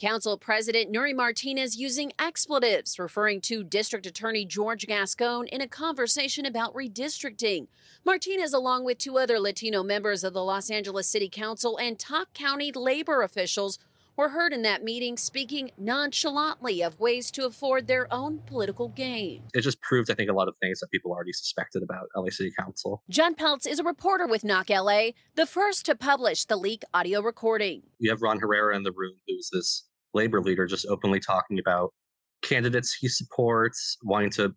Council 0.00 0.38
President 0.38 0.94
Nury 0.94 1.14
Martinez 1.14 1.76
using 1.76 2.12
expletives, 2.20 2.96
referring 2.96 3.40
to 3.42 3.64
District 3.64 4.06
Attorney 4.06 4.44
George 4.44 4.86
Gascon 4.86 5.48
in 5.48 5.60
a 5.60 5.66
conversation 5.66 6.46
about 6.46 6.74
redistricting. 6.74 7.66
Martinez, 8.04 8.52
along 8.52 8.84
with 8.84 8.98
two 8.98 9.18
other 9.18 9.40
Latino 9.40 9.82
members 9.82 10.22
of 10.22 10.32
the 10.32 10.44
Los 10.44 10.70
Angeles 10.70 11.08
City 11.08 11.28
Council 11.28 11.76
and 11.76 11.98
top 11.98 12.32
county 12.34 12.70
labor 12.70 13.22
officials, 13.22 13.80
were 14.18 14.28
heard 14.28 14.52
in 14.52 14.62
that 14.62 14.82
meeting 14.82 15.16
speaking 15.16 15.70
nonchalantly 15.78 16.82
of 16.82 16.98
ways 16.98 17.30
to 17.30 17.46
afford 17.46 17.86
their 17.86 18.12
own 18.12 18.40
political 18.46 18.88
gain. 18.88 19.44
It 19.54 19.60
just 19.60 19.80
proved, 19.80 20.10
I 20.10 20.14
think, 20.14 20.28
a 20.28 20.32
lot 20.32 20.48
of 20.48 20.56
things 20.60 20.80
that 20.80 20.90
people 20.90 21.12
already 21.12 21.32
suspected 21.32 21.84
about 21.84 22.08
LA 22.16 22.30
City 22.30 22.52
Council. 22.58 23.02
John 23.08 23.36
Peltz 23.36 23.64
is 23.64 23.78
a 23.78 23.84
reporter 23.84 24.26
with 24.26 24.42
Knock 24.42 24.70
LA, 24.70 25.10
the 25.36 25.46
first 25.46 25.86
to 25.86 25.94
publish 25.94 26.44
the 26.44 26.56
leak 26.56 26.82
audio 26.92 27.22
recording. 27.22 27.82
You 28.00 28.10
have 28.10 28.20
Ron 28.20 28.40
Herrera 28.40 28.74
in 28.74 28.82
the 28.82 28.92
room, 28.92 29.14
who's 29.28 29.50
this 29.52 29.84
labor 30.12 30.42
leader, 30.42 30.66
just 30.66 30.86
openly 30.86 31.20
talking 31.20 31.60
about 31.60 31.94
candidates 32.42 32.92
he 32.92 33.06
supports, 33.08 33.98
wanting 34.02 34.30
to 34.30 34.52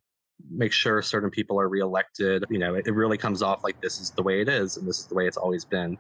make 0.50 0.72
sure 0.72 1.04
certain 1.04 1.30
people 1.30 1.60
are 1.60 1.70
reelected. 1.70 2.46
You 2.50 2.58
know, 2.58 2.74
it, 2.74 2.88
it 2.88 2.94
really 2.94 3.18
comes 3.18 3.44
off 3.44 3.64
like 3.64 3.80
this 3.80 4.02
is 4.02 4.10
the 4.10 4.24
way 4.24 4.42
it 4.42 4.50
is, 4.50 4.78
and 4.78 4.88
this 4.88 4.98
is 4.98 5.06
the 5.06 5.14
way 5.14 5.28
it's 5.28 5.38
always 5.38 5.66
been. 5.66 6.00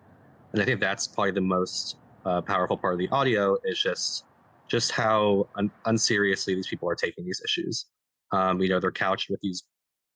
And 0.54 0.62
I 0.62 0.66
think 0.66 0.80
that's 0.80 1.08
probably 1.08 1.32
the 1.32 1.42
most 1.42 1.98
uh, 2.26 2.42
powerful 2.42 2.78
part 2.78 2.94
of 2.94 3.00
the 3.00 3.10
audio 3.10 3.58
is 3.64 3.82
just 3.82 4.26
just 4.68 4.92
how 4.92 5.48
un- 5.56 5.72
unseriously 5.86 6.56
these 6.56 6.68
people 6.68 6.90
are 6.90 6.96
taking 6.96 7.26
these 7.26 7.42
issues. 7.44 7.88
Um, 8.32 8.62
you 8.62 8.70
know, 8.70 8.80
they're 8.80 8.92
couched 8.92 9.30
with 9.30 9.42
these 9.42 9.64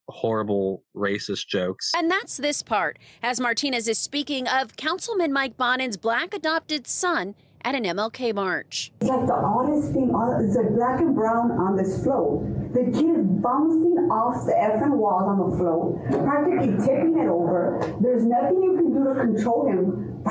horrible 0.07 0.83
racist 0.95 1.47
jokes. 1.47 1.91
And 1.95 2.09
that's 2.09 2.37
this 2.37 2.61
part, 2.61 2.97
as 3.21 3.39
Martinez 3.39 3.87
is 3.87 3.97
speaking 3.97 4.47
of 4.47 4.77
Councilman 4.77 5.33
Mike 5.33 5.57
Bonin's 5.57 5.97
black 5.97 6.33
adopted 6.33 6.87
son 6.87 7.35
at 7.65 7.73
an 7.73 7.83
MLK 7.83 8.33
march. 8.33 8.91
It's 9.01 9.09
like 9.09 9.25
the 9.25 9.33
oddest 9.33 9.91
thing, 9.91 10.13
it's 10.13 10.55
like 10.55 10.69
black 10.75 11.01
and 11.01 11.15
brown 11.15 11.51
on 11.51 11.75
this 11.75 12.03
float. 12.03 12.45
The 12.73 12.83
kid 12.93 13.19
is 13.19 13.25
bouncing 13.41 13.97
off 14.11 14.45
the 14.45 14.53
effing 14.53 14.95
walls 14.97 15.23
on 15.25 15.49
the 15.49 15.57
float, 15.57 15.99
practically 16.23 16.77
tipping 16.85 17.17
it 17.17 17.27
over. 17.27 17.79
There's 17.99 18.23
nothing 18.23 18.61
you 18.61 18.75
can 18.77 18.93
do 18.93 19.03
to 19.11 19.19
control 19.19 19.67
him. 19.67 20.21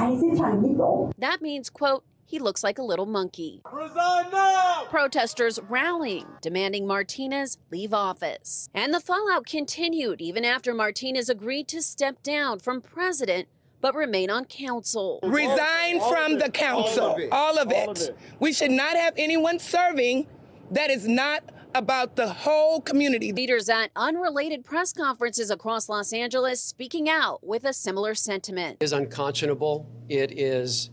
That 1.19 1.43
means, 1.43 1.71
quote, 1.71 2.05
he 2.27 2.39
looks 2.39 2.63
like 2.65 2.79
a 2.79 2.83
little 2.83 3.07
monkey. 3.07 3.63
Resign 3.71 4.31
now! 4.31 4.87
Protesters 4.89 5.59
rallying, 5.69 6.27
demanding 6.41 6.87
Martinez 6.87 7.59
leave 7.71 7.93
office. 7.93 8.69
And 8.75 8.95
the 8.95 9.01
fallout 9.01 9.47
continued 9.47 10.21
even 10.21 10.45
after 10.45 10.73
Martinez 10.73 11.29
agreed 11.29 11.69
to 11.69 11.83
step 11.83 12.23
down 12.23 12.61
from 12.61 12.81
president 12.81 13.49
but 13.85 13.95
remain 13.95 14.31
on 14.31 14.47
council. 14.47 15.21
Resign 15.23 16.01
from 16.09 16.39
the 16.39 16.49
council. 16.51 17.19
All 17.31 17.59
of 17.59 17.71
it. 17.71 18.17
We 18.41 18.51
should 18.51 18.71
not 18.71 18.97
have 18.97 19.13
anyone 19.19 19.59
serving 19.59 20.27
that 20.71 20.89
is 20.89 21.07
not 21.07 21.45
about 21.75 22.17
the 22.17 22.27
whole 22.27 22.81
community. 22.81 23.31
Leaders 23.31 23.69
at 23.69 23.91
unrelated 23.95 24.65
press 24.65 24.95
conferences 24.95 25.51
across 25.51 25.91
Los 25.91 26.15
Angeles 26.15 26.63
speaking 26.63 27.11
out 27.11 27.47
with 27.47 27.65
a 27.65 27.75
similar 27.75 28.15
sentiment. 28.15 28.79
is 28.81 28.95
unconscionable. 28.95 29.87
It 30.09 30.33
is 30.33 30.91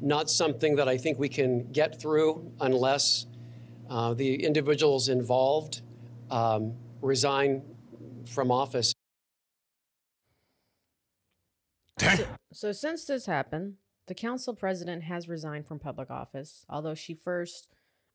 not 0.00 0.28
something 0.28 0.74
that 0.74 0.88
I 0.88 0.98
think 0.98 1.20
we 1.20 1.28
can 1.28 1.70
get 1.70 2.00
through 2.00 2.50
unless 2.60 3.26
uh, 3.88 4.12
the 4.12 4.42
individuals 4.42 5.08
involved 5.08 5.82
um, 6.32 6.72
resign 7.00 7.62
from 8.26 8.50
office. 8.50 8.93
So, 11.98 12.26
so 12.52 12.72
since 12.72 13.04
this 13.04 13.26
happened, 13.26 13.74
the 14.06 14.14
council 14.14 14.54
president 14.54 15.04
has 15.04 15.28
resigned 15.28 15.66
from 15.66 15.78
public 15.78 16.10
office, 16.10 16.64
although 16.68 16.94
she 16.94 17.14
first 17.14 17.68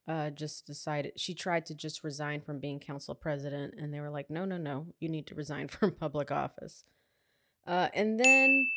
uh, 0.08 0.30
just 0.32 0.66
decided 0.66 1.14
she 1.18 1.34
tried 1.34 1.66
to 1.68 1.76
just 1.76 2.04
resign 2.04 2.42
from 2.42 2.60
being 2.60 2.80
council 2.80 3.16
president, 3.16 3.76
and 3.78 3.94
they 3.94 4.00
were 4.00 4.10
like, 4.10 4.30
no, 4.30 4.46
no, 4.46 4.58
no, 4.58 4.88
you 5.00 5.10
need 5.10 5.28
to 5.28 5.36
resign 5.36 5.68
from 5.70 5.92
public 5.92 6.32
office. 6.32 6.84
Uh, 7.68 7.90
and 7.94 8.20
then 8.20 8.68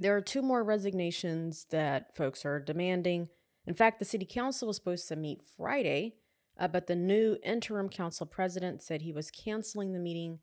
there 0.00 0.16
are 0.16 0.20
two 0.20 0.42
more 0.42 0.62
resignations 0.62 1.66
that 1.70 2.16
folks 2.16 2.44
are 2.44 2.60
demanding. 2.60 3.28
In 3.66 3.74
fact, 3.74 3.98
the 3.98 4.04
city 4.04 4.26
council 4.26 4.68
was 4.68 4.76
supposed 4.76 5.08
to 5.08 5.16
meet 5.16 5.42
Friday, 5.56 6.14
uh, 6.58 6.68
but 6.68 6.86
the 6.86 6.96
new 6.96 7.36
interim 7.42 7.88
council 7.88 8.26
president 8.26 8.82
said 8.82 9.02
he 9.02 9.12
was 9.12 9.30
canceling 9.30 9.92
the 9.92 9.98
meeting 9.98 10.38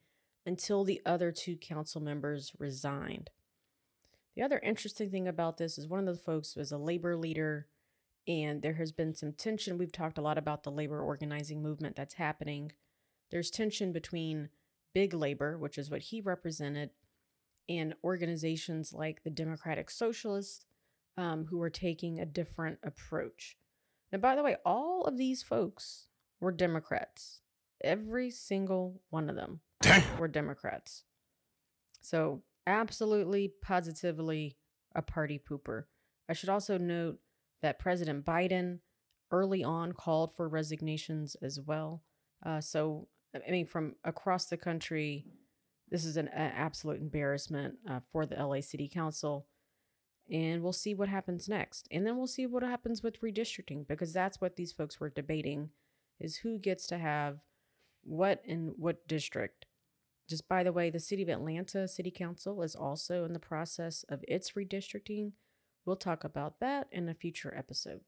until 0.45 0.83
the 0.83 1.01
other 1.05 1.31
two 1.31 1.55
council 1.55 2.01
members 2.01 2.51
resigned. 2.57 3.29
The 4.35 4.43
other 4.43 4.59
interesting 4.59 5.09
thing 5.09 5.27
about 5.27 5.57
this 5.57 5.77
is 5.77 5.87
one 5.87 5.99
of 5.99 6.05
the 6.05 6.21
folks 6.21 6.55
was 6.55 6.71
a 6.71 6.77
labor 6.77 7.17
leader, 7.17 7.67
and 8.27 8.61
there 8.61 8.75
has 8.75 8.91
been 8.91 9.13
some 9.13 9.33
tension. 9.33 9.77
We've 9.77 9.91
talked 9.91 10.17
a 10.17 10.21
lot 10.21 10.37
about 10.37 10.63
the 10.63 10.71
labor 10.71 11.01
organizing 11.01 11.61
movement 11.61 11.95
that's 11.95 12.13
happening. 12.13 12.71
There's 13.29 13.51
tension 13.51 13.91
between 13.91 14.49
big 14.93 15.13
labor, 15.13 15.57
which 15.57 15.77
is 15.77 15.89
what 15.89 16.01
he 16.01 16.21
represented, 16.21 16.91
and 17.67 17.93
organizations 18.03 18.93
like 18.93 19.23
the 19.23 19.29
Democratic 19.29 19.89
Socialists, 19.89 20.65
um, 21.17 21.45
who 21.49 21.61
are 21.61 21.69
taking 21.69 22.19
a 22.19 22.25
different 22.25 22.79
approach. 22.83 23.57
Now, 24.11 24.19
by 24.19 24.35
the 24.35 24.43
way, 24.43 24.57
all 24.65 25.03
of 25.03 25.17
these 25.17 25.43
folks 25.43 26.07
were 26.39 26.51
Democrats. 26.51 27.41
Every 27.83 28.29
single 28.29 29.01
one 29.09 29.29
of 29.29 29.35
them 29.35 29.61
were 30.17 30.27
Democrats. 30.27 31.03
So, 32.01 32.43
absolutely, 32.71 33.51
positively 33.61 34.57
a 34.95 35.01
party 35.01 35.39
pooper. 35.39 35.83
I 36.29 36.33
should 36.33 36.49
also 36.49 36.77
note 36.77 37.19
that 37.61 37.79
President 37.79 38.25
Biden 38.25 38.79
early 39.31 39.63
on 39.63 39.93
called 39.93 40.35
for 40.35 40.47
resignations 40.47 41.35
as 41.41 41.59
well. 41.59 42.03
Uh, 42.45 42.59
so, 42.59 43.07
I 43.35 43.51
mean, 43.51 43.65
from 43.65 43.95
across 44.03 44.45
the 44.45 44.57
country, 44.57 45.25
this 45.89 46.05
is 46.05 46.17
an, 46.17 46.27
an 46.29 46.51
absolute 46.55 46.99
embarrassment 46.99 47.75
uh, 47.89 47.99
for 48.11 48.25
the 48.25 48.35
LA 48.35 48.61
City 48.61 48.89
Council. 48.89 49.47
And 50.29 50.63
we'll 50.63 50.73
see 50.73 50.93
what 50.93 51.09
happens 51.09 51.49
next. 51.49 51.87
And 51.91 52.05
then 52.05 52.17
we'll 52.17 52.27
see 52.27 52.45
what 52.45 52.63
happens 52.63 53.03
with 53.03 53.21
redistricting 53.21 53.87
because 53.87 54.13
that's 54.13 54.39
what 54.39 54.55
these 54.55 54.71
folks 54.71 54.99
were 54.99 55.09
debating 55.09 55.69
is 56.19 56.37
who 56.37 56.57
gets 56.57 56.87
to 56.87 56.97
have 56.97 57.39
what 58.03 58.41
in 58.45 58.73
what 58.77 59.07
district. 59.07 59.65
Just 60.31 60.47
by 60.47 60.63
the 60.63 60.71
way, 60.71 60.89
the 60.89 60.97
City 60.97 61.23
of 61.23 61.27
Atlanta 61.27 61.89
City 61.89 62.09
Council 62.09 62.61
is 62.61 62.73
also 62.73 63.25
in 63.25 63.33
the 63.33 63.37
process 63.39 64.05
of 64.07 64.23
its 64.29 64.51
redistricting. 64.51 65.33
We'll 65.85 65.97
talk 65.97 66.23
about 66.23 66.61
that 66.61 66.87
in 66.89 67.09
a 67.09 67.13
future 67.13 67.53
episode. 67.53 67.99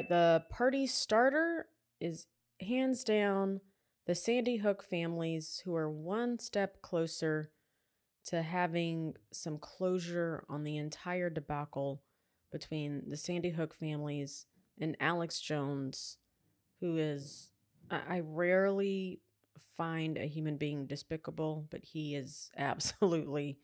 Right, 0.00 0.08
the 0.08 0.44
party 0.50 0.86
starter 0.86 1.66
is 2.00 2.26
hands 2.60 3.04
down 3.04 3.60
the 4.06 4.14
Sandy 4.14 4.56
Hook 4.56 4.82
families 4.82 5.62
who 5.64 5.74
are 5.76 5.90
one 5.90 6.38
step 6.38 6.80
closer 6.82 7.50
to 8.26 8.42
having 8.42 9.14
some 9.32 9.58
closure 9.58 10.44
on 10.48 10.64
the 10.64 10.76
entire 10.76 11.30
debacle 11.30 12.02
between 12.52 13.02
the 13.08 13.16
Sandy 13.16 13.50
Hook 13.50 13.74
families 13.74 14.46
and 14.80 14.96
Alex 15.00 15.40
Jones, 15.40 16.18
who 16.80 16.96
is, 16.96 17.50
I 17.90 18.00
I 18.08 18.20
rarely 18.20 19.20
find 19.76 20.16
a 20.16 20.26
human 20.26 20.56
being 20.56 20.86
despicable, 20.86 21.66
but 21.70 21.84
he 21.84 22.14
is 22.14 22.50
absolutely 22.56 23.58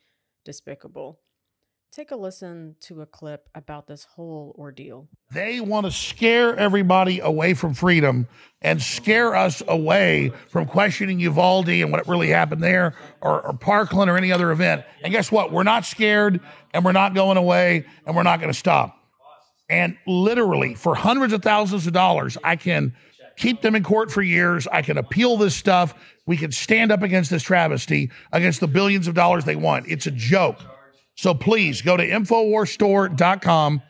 despicable. 0.45 1.21
Take 1.97 2.11
a 2.11 2.17
listen 2.17 2.77
to 2.81 3.01
a 3.01 3.07
clip 3.07 3.49
about 3.55 3.87
this 3.87 4.05
whole 4.05 4.55
ordeal. 4.59 5.09
They 5.33 5.61
want 5.61 5.87
to 5.87 5.91
scare 5.91 6.55
everybody 6.55 7.21
away 7.21 7.55
from 7.55 7.73
freedom 7.73 8.29
and 8.61 8.83
scare 8.83 9.35
us 9.35 9.63
away 9.67 10.31
from 10.51 10.67
questioning 10.67 11.19
Uvalde 11.21 11.71
and 11.71 11.91
what 11.91 12.07
really 12.07 12.29
happened 12.29 12.63
there 12.63 12.95
or, 13.23 13.41
or 13.41 13.55
Parkland 13.55 14.11
or 14.11 14.19
any 14.19 14.31
other 14.31 14.53
event. 14.53 14.85
And 15.03 15.11
guess 15.11 15.33
what? 15.33 15.53
We're 15.53 15.63
not 15.63 15.87
scared 15.87 16.39
and 16.75 16.85
we're 16.85 16.93
not 16.93 17.15
going 17.15 17.39
away 17.39 17.87
and 18.05 18.15
we're 18.15 18.25
not 18.25 18.41
going 18.41 18.53
to 18.53 18.59
stop. 18.59 18.95
And 19.71 19.97
literally, 20.07 20.75
for 20.75 20.95
hundreds 20.95 21.33
of 21.33 21.41
thousands 21.41 21.87
of 21.87 21.95
dollars, 21.95 22.37
I 22.45 22.57
can 22.57 22.95
keep 23.39 23.63
them 23.63 23.75
in 23.75 23.83
court 23.83 24.11
for 24.11 24.21
years. 24.21 24.67
I 24.71 24.83
can 24.83 24.99
appeal 24.99 25.39
this 25.39 25.57
stuff. 25.57 25.95
We 26.27 26.37
can 26.37 26.53
stand 26.53 26.93
up 26.93 27.03
against 27.03 27.31
this 27.31 27.43
travesty, 27.43 28.11
against 28.33 28.61
the 28.61 28.69
billions 28.69 29.09
of 29.09 29.15
dollars 29.15 29.47
they 29.47 29.57
want. 29.57 29.89
It's 29.89 30.07
a 30.07 30.11
joke. 30.11 30.59
So 31.17 31.35
please 31.35 31.83
go 31.83 31.97
to 31.97 32.07
InfoWarsStore.com 32.07 33.83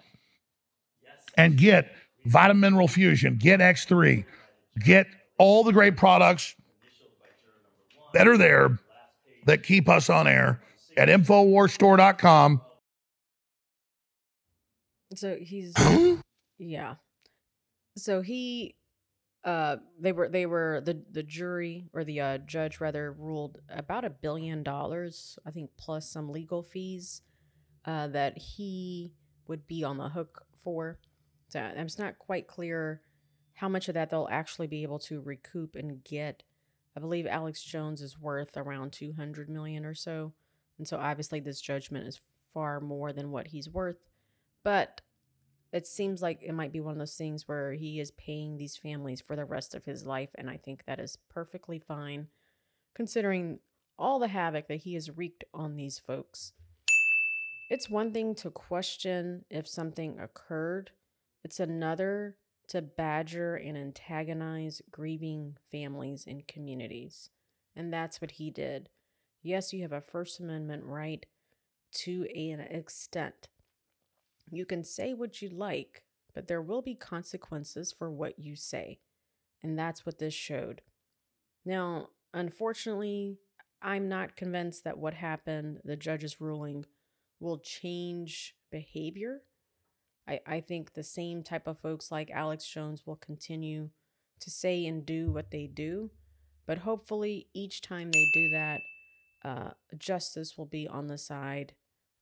and 1.36 1.56
get 1.56 1.92
Vitamin 2.24 2.60
Mineral 2.60 2.88
Fusion, 2.88 3.36
get 3.36 3.60
X3, 3.60 4.24
get 4.84 5.06
all 5.38 5.64
the 5.64 5.72
great 5.72 5.96
products 5.96 6.54
that 8.14 8.26
are 8.26 8.38
there 8.38 8.78
that 9.44 9.62
keep 9.62 9.88
us 9.88 10.08
on 10.08 10.26
air 10.26 10.60
at 10.96 11.08
InfoWarsStore.com. 11.08 12.62
So 15.14 15.36
he's 15.40 15.74
yeah. 16.58 16.94
So 17.96 18.22
he 18.22 18.74
uh 19.46 19.76
they 19.98 20.12
were 20.12 20.28
they 20.28 20.44
were 20.44 20.82
the 20.84 21.02
the 21.12 21.22
jury 21.22 21.88
or 21.94 22.04
the 22.04 22.20
uh 22.20 22.38
judge 22.38 22.80
rather 22.80 23.12
ruled 23.12 23.60
about 23.70 24.04
a 24.04 24.10
billion 24.10 24.62
dollars, 24.62 25.38
I 25.46 25.50
think 25.52 25.70
plus 25.78 26.10
some 26.10 26.30
legal 26.30 26.62
fees 26.62 27.22
uh 27.86 28.08
that 28.08 28.36
he 28.36 29.12
would 29.48 29.66
be 29.66 29.84
on 29.84 29.98
the 29.98 30.10
hook 30.10 30.44
for. 30.62 30.98
So 31.48 31.72
it's 31.76 31.98
not 31.98 32.18
quite 32.18 32.48
clear 32.48 33.02
how 33.54 33.68
much 33.68 33.88
of 33.88 33.94
that 33.94 34.10
they'll 34.10 34.28
actually 34.30 34.66
be 34.66 34.82
able 34.82 34.98
to 35.00 35.20
recoup 35.20 35.76
and 35.76 36.04
get. 36.04 36.42
I 36.96 37.00
believe 37.00 37.26
Alex 37.26 37.62
Jones 37.62 38.02
is 38.02 38.18
worth 38.18 38.56
around 38.56 38.92
200 38.92 39.48
million 39.48 39.84
or 39.84 39.94
so. 39.94 40.32
And 40.78 40.86
so 40.88 40.98
obviously 40.98 41.40
this 41.40 41.60
judgment 41.60 42.06
is 42.06 42.20
far 42.52 42.80
more 42.80 43.12
than 43.12 43.30
what 43.30 43.48
he's 43.48 43.68
worth. 43.68 44.08
But 44.62 45.00
it 45.72 45.86
seems 45.86 46.22
like 46.22 46.42
it 46.42 46.52
might 46.52 46.72
be 46.72 46.80
one 46.80 46.92
of 46.92 46.98
those 46.98 47.16
things 47.16 47.48
where 47.48 47.72
he 47.72 48.00
is 48.00 48.10
paying 48.12 48.56
these 48.56 48.76
families 48.76 49.20
for 49.20 49.36
the 49.36 49.44
rest 49.44 49.74
of 49.74 49.84
his 49.84 50.06
life. 50.06 50.30
And 50.36 50.48
I 50.48 50.56
think 50.56 50.84
that 50.86 51.00
is 51.00 51.18
perfectly 51.28 51.78
fine 51.78 52.28
considering 52.94 53.58
all 53.98 54.18
the 54.18 54.28
havoc 54.28 54.68
that 54.68 54.78
he 54.78 54.94
has 54.94 55.16
wreaked 55.16 55.44
on 55.52 55.76
these 55.76 55.98
folks. 55.98 56.52
It's 57.68 57.90
one 57.90 58.12
thing 58.12 58.34
to 58.36 58.50
question 58.50 59.44
if 59.50 59.66
something 59.66 60.18
occurred, 60.18 60.92
it's 61.44 61.60
another 61.60 62.36
to 62.68 62.82
badger 62.82 63.56
and 63.56 63.76
antagonize 63.76 64.82
grieving 64.90 65.56
families 65.70 66.24
and 66.26 66.46
communities. 66.46 67.30
And 67.74 67.92
that's 67.92 68.20
what 68.20 68.32
he 68.32 68.50
did. 68.50 68.88
Yes, 69.42 69.72
you 69.72 69.82
have 69.82 69.92
a 69.92 70.00
First 70.00 70.40
Amendment 70.40 70.84
right 70.84 71.26
to 71.92 72.26
an 72.34 72.60
extent. 72.60 73.48
You 74.50 74.64
can 74.64 74.84
say 74.84 75.14
what 75.14 75.42
you 75.42 75.48
like, 75.48 76.04
but 76.34 76.46
there 76.46 76.62
will 76.62 76.82
be 76.82 76.94
consequences 76.94 77.92
for 77.92 78.10
what 78.10 78.38
you 78.38 78.56
say. 78.56 79.00
And 79.62 79.78
that's 79.78 80.06
what 80.06 80.18
this 80.18 80.34
showed. 80.34 80.82
Now, 81.64 82.08
unfortunately, 82.32 83.38
I'm 83.82 84.08
not 84.08 84.36
convinced 84.36 84.84
that 84.84 84.98
what 84.98 85.14
happened, 85.14 85.80
the 85.84 85.96
judge's 85.96 86.40
ruling, 86.40 86.84
will 87.40 87.58
change 87.58 88.54
behavior. 88.70 89.42
I, 90.28 90.40
I 90.46 90.60
think 90.60 90.92
the 90.94 91.02
same 91.02 91.42
type 91.42 91.66
of 91.66 91.78
folks 91.78 92.10
like 92.10 92.30
Alex 92.30 92.66
Jones 92.66 93.06
will 93.06 93.16
continue 93.16 93.90
to 94.40 94.50
say 94.50 94.86
and 94.86 95.04
do 95.04 95.30
what 95.30 95.50
they 95.50 95.66
do. 95.66 96.10
But 96.66 96.78
hopefully, 96.78 97.48
each 97.54 97.80
time 97.80 98.10
they 98.10 98.26
do 98.32 98.50
that, 98.50 98.80
uh, 99.44 99.70
justice 99.96 100.58
will 100.58 100.66
be 100.66 100.88
on 100.88 101.06
the 101.06 101.18
side 101.18 101.74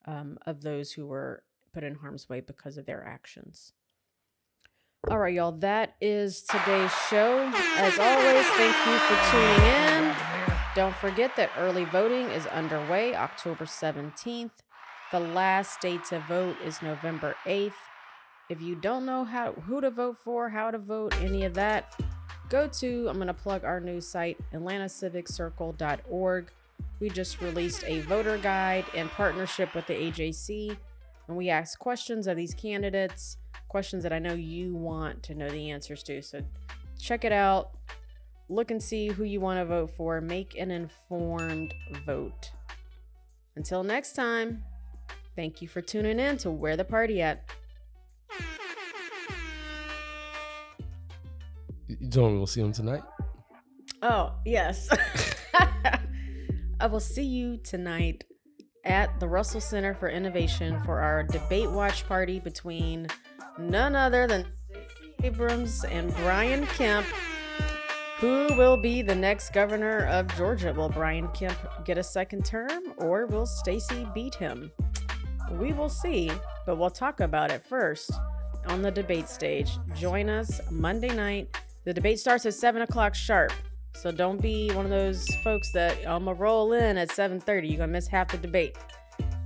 um, 0.07 0.39
of 0.47 0.63
those 0.63 0.93
who 0.93 1.07
were 1.07 1.45
put 1.75 1.85
in 1.85 1.97
harm's 1.97 2.29
way 2.29 2.41
because 2.41 2.79
of 2.79 2.87
their 2.87 3.05
actions. 3.05 3.73
All 5.11 5.19
right, 5.19 5.35
y'all, 5.35 5.53
that 5.53 5.97
is 6.01 6.43
today's 6.43 6.93
show. 7.11 7.53
As 7.77 7.99
always, 7.99 8.47
thank 8.57 8.75
you 8.87 8.99
for 8.99 9.17
tuning 9.31 9.67
in. 9.67 10.15
Don't 10.75 10.97
forget 10.97 11.37
that 11.37 11.51
early 11.59 11.85
voting 11.85 12.31
is 12.31 12.47
underway 12.47 13.15
October 13.15 13.67
17th. 13.67 14.51
The 15.13 15.21
last 15.21 15.81
day 15.81 15.99
to 16.09 16.21
vote 16.21 16.57
is 16.65 16.81
November 16.81 17.37
8th. 17.45 17.75
If 18.49 18.63
you 18.63 18.75
don't 18.75 19.05
know 19.07 19.25
how 19.25 19.53
who 19.53 19.81
to 19.81 19.91
vote 19.91 20.17
for, 20.17 20.49
how 20.49 20.71
to 20.71 20.79
vote, 20.79 21.15
any 21.21 21.45
of 21.45 21.55
that, 21.55 22.01
go 22.49 22.67
to 22.67 23.09
I'm 23.09 23.17
going 23.17 23.27
to 23.29 23.35
plug 23.35 23.65
our 23.65 23.81
new 23.81 24.01
site 24.01 24.39
atlantaciviccircle.org. 24.53 26.51
We 26.99 27.11
just 27.11 27.41
released 27.41 27.85
a 27.87 28.01
voter 28.01 28.39
guide 28.39 28.87
in 28.95 29.09
partnership 29.11 29.75
with 29.75 29.87
the 29.87 29.95
AJC, 29.95 30.77
and 31.29 31.37
we 31.37 31.51
ask 31.51 31.79
questions 31.79 32.27
of 32.27 32.37
these 32.37 32.55
candidates, 32.55 33.39
questions 33.69 34.03
that 34.03 34.13
I 34.13 34.19
know 34.19 34.35
you 34.35 34.75
want 34.75 35.23
to 35.25 35.35
know 35.35 35.49
the 35.49 35.71
answers 35.71 36.03
to. 36.05 36.23
So 36.23 36.41
check 36.99 37.25
it 37.25 37.33
out. 37.33 37.71
Look 38.49 38.71
and 38.71 38.83
see 38.83 39.09
who 39.09 39.25
you 39.25 39.41
want 39.41 39.59
to 39.59 39.65
vote 39.65 39.91
for. 39.97 40.21
Make 40.21 40.59
an 40.59 40.71
informed 40.71 41.73
vote. 42.05 42.51
Until 43.57 43.83
next 43.83 44.13
time, 44.13 44.63
thank 45.35 45.63
you 45.63 45.69
for 45.69 45.81
tuning 45.81 46.19
in 46.19 46.37
to 46.39 46.51
Where 46.51 46.77
the 46.77 46.85
Party 46.85 47.23
At. 47.23 47.49
You 51.87 52.11
told 52.11 52.33
me 52.33 52.39
we'll 52.39 52.47
see 52.47 52.61
him 52.61 52.73
tonight. 52.73 53.03
Oh, 54.03 54.33
yes. 54.45 54.89
I 56.81 56.87
will 56.87 57.01
see 57.01 57.25
you 57.25 57.57
tonight 57.59 58.25
at 58.85 59.19
the 59.21 59.29
Russell 59.29 59.61
Center 59.61 59.95
for 59.95 60.09
Innovation 60.09 60.81
for 60.85 61.01
our 61.01 61.23
debate 61.23 61.71
watch 61.71 62.07
party 62.07 62.41
between 62.41 63.07
none 63.59 63.97
other 63.97 64.27
than 64.27 64.47
Abrams 65.23 65.85
and 65.85 66.15
Brian 66.17 66.67
Kemp. 66.67 67.07
Who 68.19 68.49
will 68.57 68.77
be 68.77 69.03
the 69.03 69.15
next 69.15 69.53
governor 69.53 70.07
of 70.07 70.29
Georgia? 70.37 70.73
Will 70.73 70.89
Brian 70.89 71.29
Kemp 71.29 71.59
get 71.85 71.99
a 71.99 72.03
second 72.03 72.45
term 72.45 72.95
or 72.99 73.27
will 73.27 73.47
Stacey 73.47 74.07
beat 74.15 74.35
him? 74.35 74.71
We 75.53 75.73
will 75.73 75.89
see, 75.89 76.31
but 76.65 76.77
we'll 76.77 76.91
talk 76.91 77.21
about 77.21 77.51
it 77.51 77.67
first 77.67 78.13
on 78.67 78.83
the 78.83 78.91
debate 78.91 79.29
stage. 79.29 79.79
Join 79.95 80.29
us 80.29 80.61
Monday 80.71 81.15
night. 81.15 81.57
The 81.85 81.93
debate 81.93 82.19
starts 82.19 82.47
at 82.47 82.55
7 82.55 82.83
o'clock 82.83 83.15
sharp. 83.15 83.53
So 83.95 84.11
don't 84.11 84.41
be 84.41 84.71
one 84.73 84.85
of 84.85 84.91
those 84.91 85.27
folks 85.37 85.73
that 85.73 85.97
I'm 86.07 86.25
gonna 86.25 86.35
roll 86.35 86.73
in 86.73 86.99
at 86.99 87.11
7:30. 87.11 87.69
You're 87.69 87.79
gonna 87.79 87.93
miss 87.93 88.09
half 88.09 88.29
the 88.29 88.39
debate. 88.39 88.77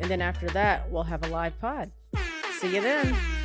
And 0.01 0.11
then 0.11 0.21
after 0.21 0.49
that, 0.49 0.91
we'll 0.91 1.05
have 1.05 1.25
a 1.25 1.29
live 1.29 1.59
pod. 1.61 1.91
See 2.61 2.75
you 2.75 2.81
then. 2.81 3.38